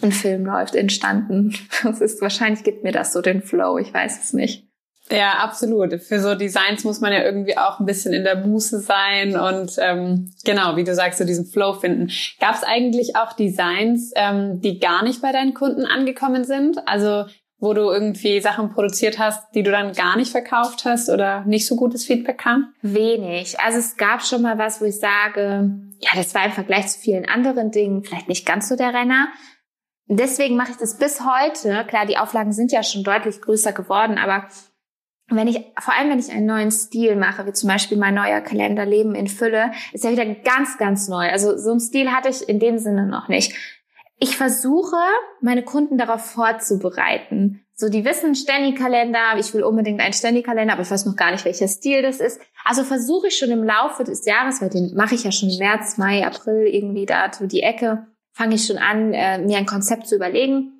[0.01, 1.55] ein Film läuft, entstanden.
[1.83, 3.77] Das ist wahrscheinlich gibt mir das so den Flow.
[3.77, 4.67] Ich weiß es nicht.
[5.09, 6.01] Ja, absolut.
[6.01, 9.71] Für so Designs muss man ja irgendwie auch ein bisschen in der Muße sein und
[9.79, 12.11] ähm, genau, wie du sagst, so diesen Flow finden.
[12.41, 16.85] Gab es eigentlich auch Designs, ähm, die gar nicht bei deinen Kunden angekommen sind?
[16.87, 17.25] Also
[17.59, 21.65] wo du irgendwie Sachen produziert hast, die du dann gar nicht verkauft hast oder nicht
[21.65, 22.73] so gutes Feedback kam?
[22.81, 23.59] Wenig.
[23.59, 26.99] Also es gab schon mal was, wo ich sage, ja, das war im Vergleich zu
[26.99, 29.29] vielen anderen Dingen vielleicht nicht ganz so der Renner.
[30.05, 31.83] Deswegen mache ich das bis heute.
[31.87, 34.47] Klar, die Auflagen sind ja schon deutlich größer geworden, aber
[35.29, 38.39] wenn ich, vor allem wenn ich einen neuen Stil mache, wie zum Beispiel mein neuer
[38.39, 41.29] Kalender Leben in Fülle, ist ja wieder ganz, ganz neu.
[41.29, 43.53] Also so einen Stil hatte ich in dem Sinne noch nicht.
[44.19, 44.97] Ich versuche,
[45.41, 47.63] meine Kunden darauf vorzubereiten.
[47.75, 51.45] So, die wissen Ständy-Kalender, ich will unbedingt einen Ständy-Kalender, aber ich weiß noch gar nicht,
[51.45, 52.41] welcher Stil das ist.
[52.65, 55.97] Also versuche ich schon im Laufe des Jahres, weil den mache ich ja schon März,
[55.97, 60.15] Mai, April irgendwie da die Ecke, fange ich schon an, äh, mir ein Konzept zu
[60.15, 60.73] überlegen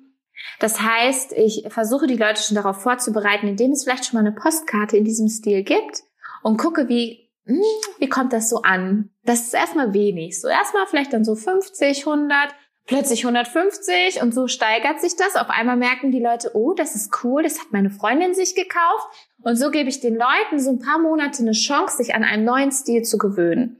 [0.58, 4.36] das heißt, ich versuche die Leute schon darauf vorzubereiten, indem es vielleicht schon mal eine
[4.36, 6.02] Postkarte in diesem Stil gibt
[6.42, 7.62] und gucke, wie, hm,
[7.98, 9.10] wie kommt das so an?
[9.24, 10.40] Das ist erstmal wenig.
[10.40, 12.54] So erstmal vielleicht dann so 50, 100,
[12.88, 15.36] plötzlich 150 und so steigert sich das.
[15.36, 19.06] Auf einmal merken die Leute, oh, das ist cool, das hat meine Freundin sich gekauft.
[19.42, 22.44] Und so gebe ich den Leuten so ein paar Monate eine Chance, sich an einen
[22.44, 23.76] neuen Stil zu gewöhnen.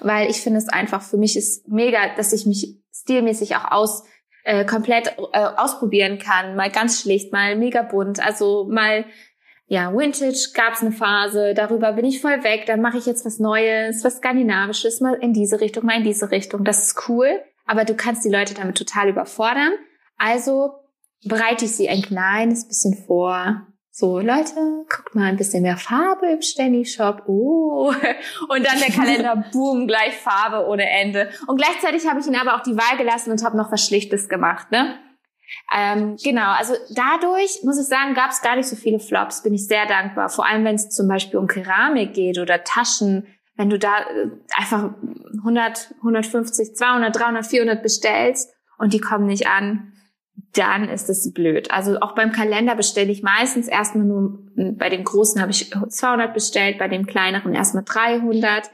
[0.00, 4.04] Weil ich finde es einfach, für mich ist mega, dass ich mich stilmäßig auch aus
[4.44, 6.54] äh, komplett äh, ausprobieren kann.
[6.54, 8.24] Mal ganz schlicht, mal mega bunt.
[8.24, 9.04] Also mal
[9.66, 13.38] ja, Vintage gab's eine Phase, darüber bin ich voll weg, dann mache ich jetzt was
[13.38, 16.64] Neues, was Skandinavisches, mal in diese Richtung, mal in diese Richtung.
[16.64, 19.72] Das ist cool, aber du kannst die Leute damit total überfordern.
[20.16, 20.72] Also
[21.24, 24.54] bereite ich sie ein kleines bisschen vor, so, Leute,
[24.88, 27.24] guckt mal ein bisschen mehr Farbe im Stanley Shop.
[27.26, 27.92] Oh.
[28.48, 31.30] Und dann der Kalender, boom, gleich Farbe ohne Ende.
[31.48, 34.28] Und gleichzeitig habe ich ihnen aber auch die Wahl gelassen und habe noch was Schlichtes
[34.28, 34.94] gemacht, ne?
[35.74, 39.54] Ähm, genau, also dadurch, muss ich sagen, gab es gar nicht so viele Flops, bin
[39.54, 40.28] ich sehr dankbar.
[40.28, 43.26] Vor allem, wenn es zum Beispiel um Keramik geht oder Taschen.
[43.58, 44.94] Wenn du da äh, einfach
[45.38, 49.92] 100, 150, 200, 300, 400 bestellst und die kommen nicht an,
[50.54, 51.72] dann ist es blöd.
[51.72, 56.32] Also auch beim Kalender bestelle ich meistens erstmal nur, bei dem großen habe ich 200
[56.32, 58.70] bestellt, bei dem kleineren erstmal 300.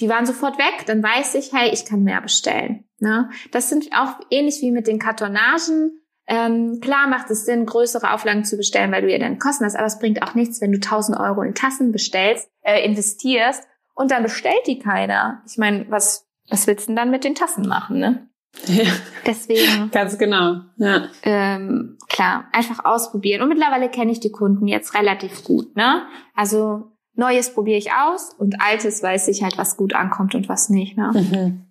[0.00, 2.84] Die waren sofort weg, dann weiß ich, hey, ich kann mehr bestellen.
[2.98, 3.30] Ne?
[3.52, 6.02] Das sind auch ähnlich wie mit den Kartonagen.
[6.26, 9.76] Ähm, klar macht es Sinn, größere Auflagen zu bestellen, weil du ja dann Kosten hast,
[9.76, 13.66] aber es bringt auch nichts, wenn du 1000 Euro in Tassen bestellst, äh, investierst
[13.96, 15.42] und dann bestellt die keiner.
[15.48, 18.28] Ich meine, was, was willst du denn dann mit den Tassen machen, ne?
[18.66, 18.84] Ja.
[19.26, 19.90] Deswegen.
[19.92, 20.60] Ganz genau.
[20.76, 21.08] Ja.
[21.22, 23.42] Ähm, klar, einfach ausprobieren.
[23.42, 25.76] Und mittlerweile kenne ich die Kunden jetzt relativ gut.
[25.76, 26.02] Ne?
[26.34, 30.68] Also Neues probiere ich aus und Altes weiß ich halt, was gut ankommt und was
[30.68, 30.96] nicht.
[30.96, 31.10] Ne?
[31.14, 31.65] Mhm.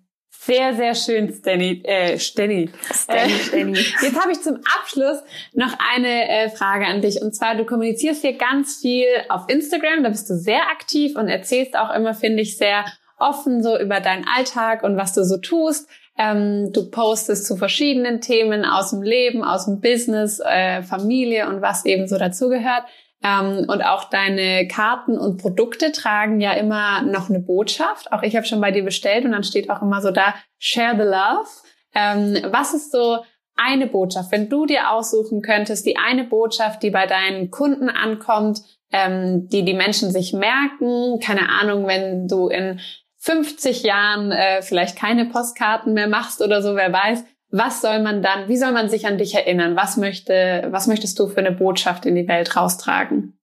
[0.46, 1.82] Sehr, sehr schön, Stanny.
[1.82, 2.70] Äh, Stanny.
[2.94, 3.72] Stanny, äh, Stanny.
[4.00, 5.18] Jetzt habe ich zum Abschluss
[5.54, 7.20] noch eine äh, Frage an dich.
[7.20, 10.04] Und zwar, du kommunizierst hier ganz viel auf Instagram.
[10.04, 12.84] Da bist du sehr aktiv und erzählst auch immer, finde ich, sehr
[13.18, 15.88] offen so über deinen Alltag und was du so tust.
[16.16, 21.60] Ähm, du postest zu verschiedenen Themen aus dem Leben, aus dem Business, äh, Familie und
[21.60, 22.84] was eben so dazugehört.
[23.26, 28.12] Ähm, und auch deine Karten und Produkte tragen ja immer noch eine Botschaft.
[28.12, 30.96] Auch ich habe schon bei dir bestellt und dann steht auch immer so da, share
[30.96, 31.48] the love.
[31.94, 33.18] Ähm, was ist so
[33.56, 38.60] eine Botschaft, wenn du dir aussuchen könntest, die eine Botschaft, die bei deinen Kunden ankommt,
[38.92, 42.80] ähm, die die Menschen sich merken, keine Ahnung, wenn du in
[43.18, 48.22] 50 Jahren äh, vielleicht keine Postkarten mehr machst oder so, wer weiß, was soll man
[48.22, 49.76] dann, wie soll man sich an dich erinnern?
[49.76, 53.38] Was möchte, was möchtest du für eine Botschaft in die Welt raustragen?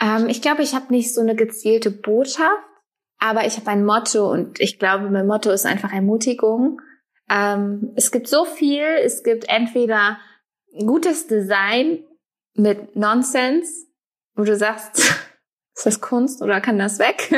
[0.00, 2.62] Ähm, ich glaube, ich habe nicht so eine gezielte Botschaft,
[3.18, 6.80] aber ich habe ein Motto und ich glaube, mein Motto ist einfach Ermutigung.
[7.30, 10.18] Ähm, es gibt so viel, es gibt entweder
[10.78, 12.04] gutes Design
[12.54, 13.86] mit Nonsense,
[14.34, 14.98] wo du sagst,
[15.74, 17.30] ist das Kunst oder kann das weg?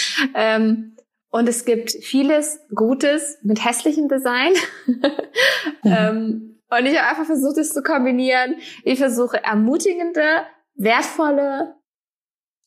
[0.34, 0.96] ähm,
[1.30, 4.52] und es gibt vieles Gutes mit hässlichem Design.
[4.86, 5.02] mhm.
[5.84, 8.56] ähm, und ich habe einfach versucht, es zu kombinieren.
[8.84, 11.74] Ich versuche ermutigende, wertvolle,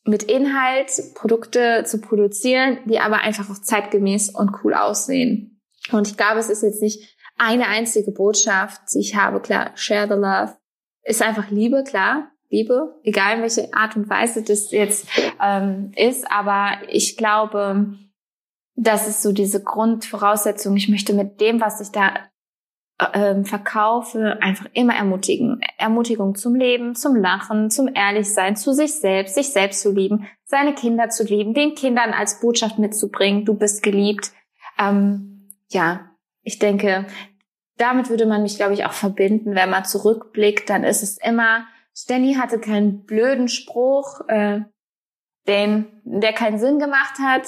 [0.05, 5.61] mit Inhalt Produkte zu produzieren, die aber einfach auch zeitgemäß und cool aussehen.
[5.91, 9.39] Und ich glaube, es ist jetzt nicht eine einzige Botschaft, die ich habe.
[9.41, 10.57] Klar, share the love.
[11.03, 12.29] Ist einfach Liebe, klar.
[12.49, 15.07] Liebe, egal in welche Art und Weise das jetzt
[15.41, 16.29] ähm, ist.
[16.29, 17.97] Aber ich glaube,
[18.75, 20.75] das ist so diese Grundvoraussetzung.
[20.75, 22.13] Ich möchte mit dem, was ich da
[23.13, 25.61] ähm, verkaufe, einfach immer ermutigen.
[25.77, 30.73] Ermutigung zum Leben, zum Lachen, zum Ehrlichsein, zu sich selbst, sich selbst zu lieben, seine
[30.73, 34.31] Kinder zu lieben, den Kindern als Botschaft mitzubringen, du bist geliebt.
[34.79, 36.11] Ähm, ja,
[36.41, 37.05] ich denke,
[37.77, 39.55] damit würde man mich, glaube ich, auch verbinden.
[39.55, 41.65] Wenn man zurückblickt, dann ist es immer,
[41.95, 44.61] Stenny hatte keinen blöden Spruch, äh,
[45.47, 47.43] den, der keinen Sinn gemacht hat,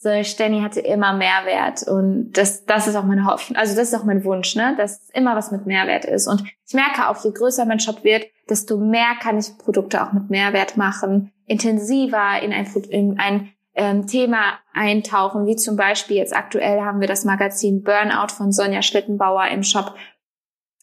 [0.00, 3.98] so Stenny hatte immer Mehrwert und das, das ist auch meine Hoffnung, also das ist
[3.98, 7.32] auch mein Wunsch, ne, dass immer was mit Mehrwert ist und ich merke auch, je
[7.32, 12.52] größer mein Shop wird, desto mehr kann ich Produkte auch mit Mehrwert machen, intensiver in
[12.52, 17.82] ein, in ein ähm, Thema eintauchen, wie zum Beispiel jetzt aktuell haben wir das Magazin
[17.82, 19.96] Burnout von Sonja Schlittenbauer im Shop,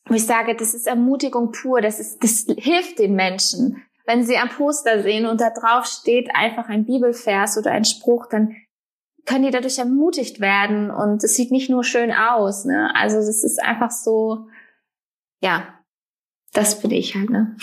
[0.07, 3.81] wo ich sage, das ist Ermutigung pur, das ist, das hilft den Menschen.
[4.05, 8.27] Wenn sie ein Poster sehen und da drauf steht einfach ein Bibelvers oder ein Spruch,
[8.27, 8.55] dann
[9.25, 12.93] können die dadurch ermutigt werden und es sieht nicht nur schön aus, ne?
[12.95, 14.47] Also das ist einfach so,
[15.41, 15.67] ja,
[16.53, 17.57] das bin ich halt, ne?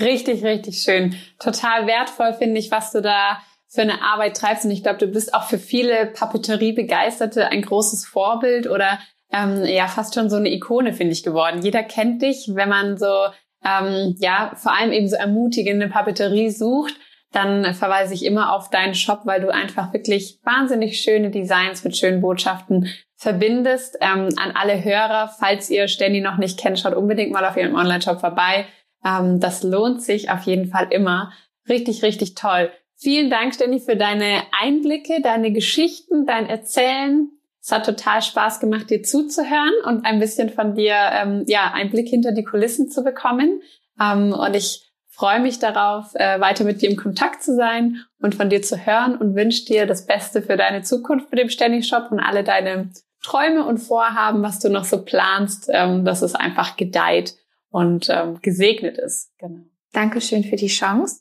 [0.00, 1.14] Richtig, richtig schön.
[1.38, 4.64] Total wertvoll finde ich, was du da für eine Arbeit treibst.
[4.64, 8.98] Und ich glaube, du bist auch für viele Papeterie-Begeisterte ein großes Vorbild oder
[9.32, 11.62] ähm, ja fast schon so eine Ikone, finde ich, geworden.
[11.62, 13.26] Jeder kennt dich, wenn man so
[13.64, 16.94] ähm, ja vor allem eben so ermutigende Papeterie sucht
[17.32, 21.96] dann verweise ich immer auf deinen Shop, weil du einfach wirklich wahnsinnig schöne Designs mit
[21.96, 23.96] schönen Botschaften verbindest.
[24.00, 27.74] Ähm, an alle Hörer, falls ihr Stenny noch nicht kennt, schaut unbedingt mal auf ihrem
[27.74, 28.66] Online-Shop vorbei.
[29.04, 31.32] Ähm, das lohnt sich auf jeden Fall immer.
[31.68, 32.70] Richtig, richtig toll.
[32.96, 37.30] Vielen Dank, Stenny, für deine Einblicke, deine Geschichten, dein Erzählen.
[37.60, 41.90] Es hat total Spaß gemacht, dir zuzuhören und ein bisschen von dir, ähm, ja, einen
[41.90, 43.62] Blick hinter die Kulissen zu bekommen.
[44.00, 48.34] Ähm, und ich freue mich darauf, äh, weiter mit dir im Kontakt zu sein und
[48.34, 51.86] von dir zu hören und wünsche dir das Beste für deine Zukunft mit dem Ständig
[51.86, 52.90] Shop und alle deine
[53.22, 57.36] Träume und Vorhaben, was du noch so planst, ähm, dass es einfach gedeiht
[57.70, 59.30] und ähm, gesegnet ist.
[59.38, 59.60] Genau.
[59.92, 61.20] Dankeschön für die Chance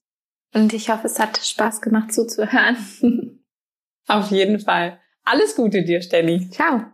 [0.54, 2.78] und ich hoffe, es hat Spaß gemacht zuzuhören.
[4.08, 5.00] Auf jeden Fall.
[5.24, 6.50] Alles Gute dir, Stenny.
[6.50, 6.86] Ciao.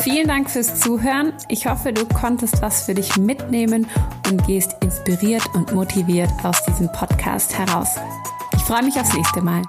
[0.00, 1.32] Vielen Dank fürs Zuhören.
[1.48, 3.86] Ich hoffe, du konntest was für dich mitnehmen
[4.30, 7.96] und gehst inspiriert und motiviert aus diesem Podcast heraus.
[8.54, 9.62] Ich freue mich aufs nächste Mal.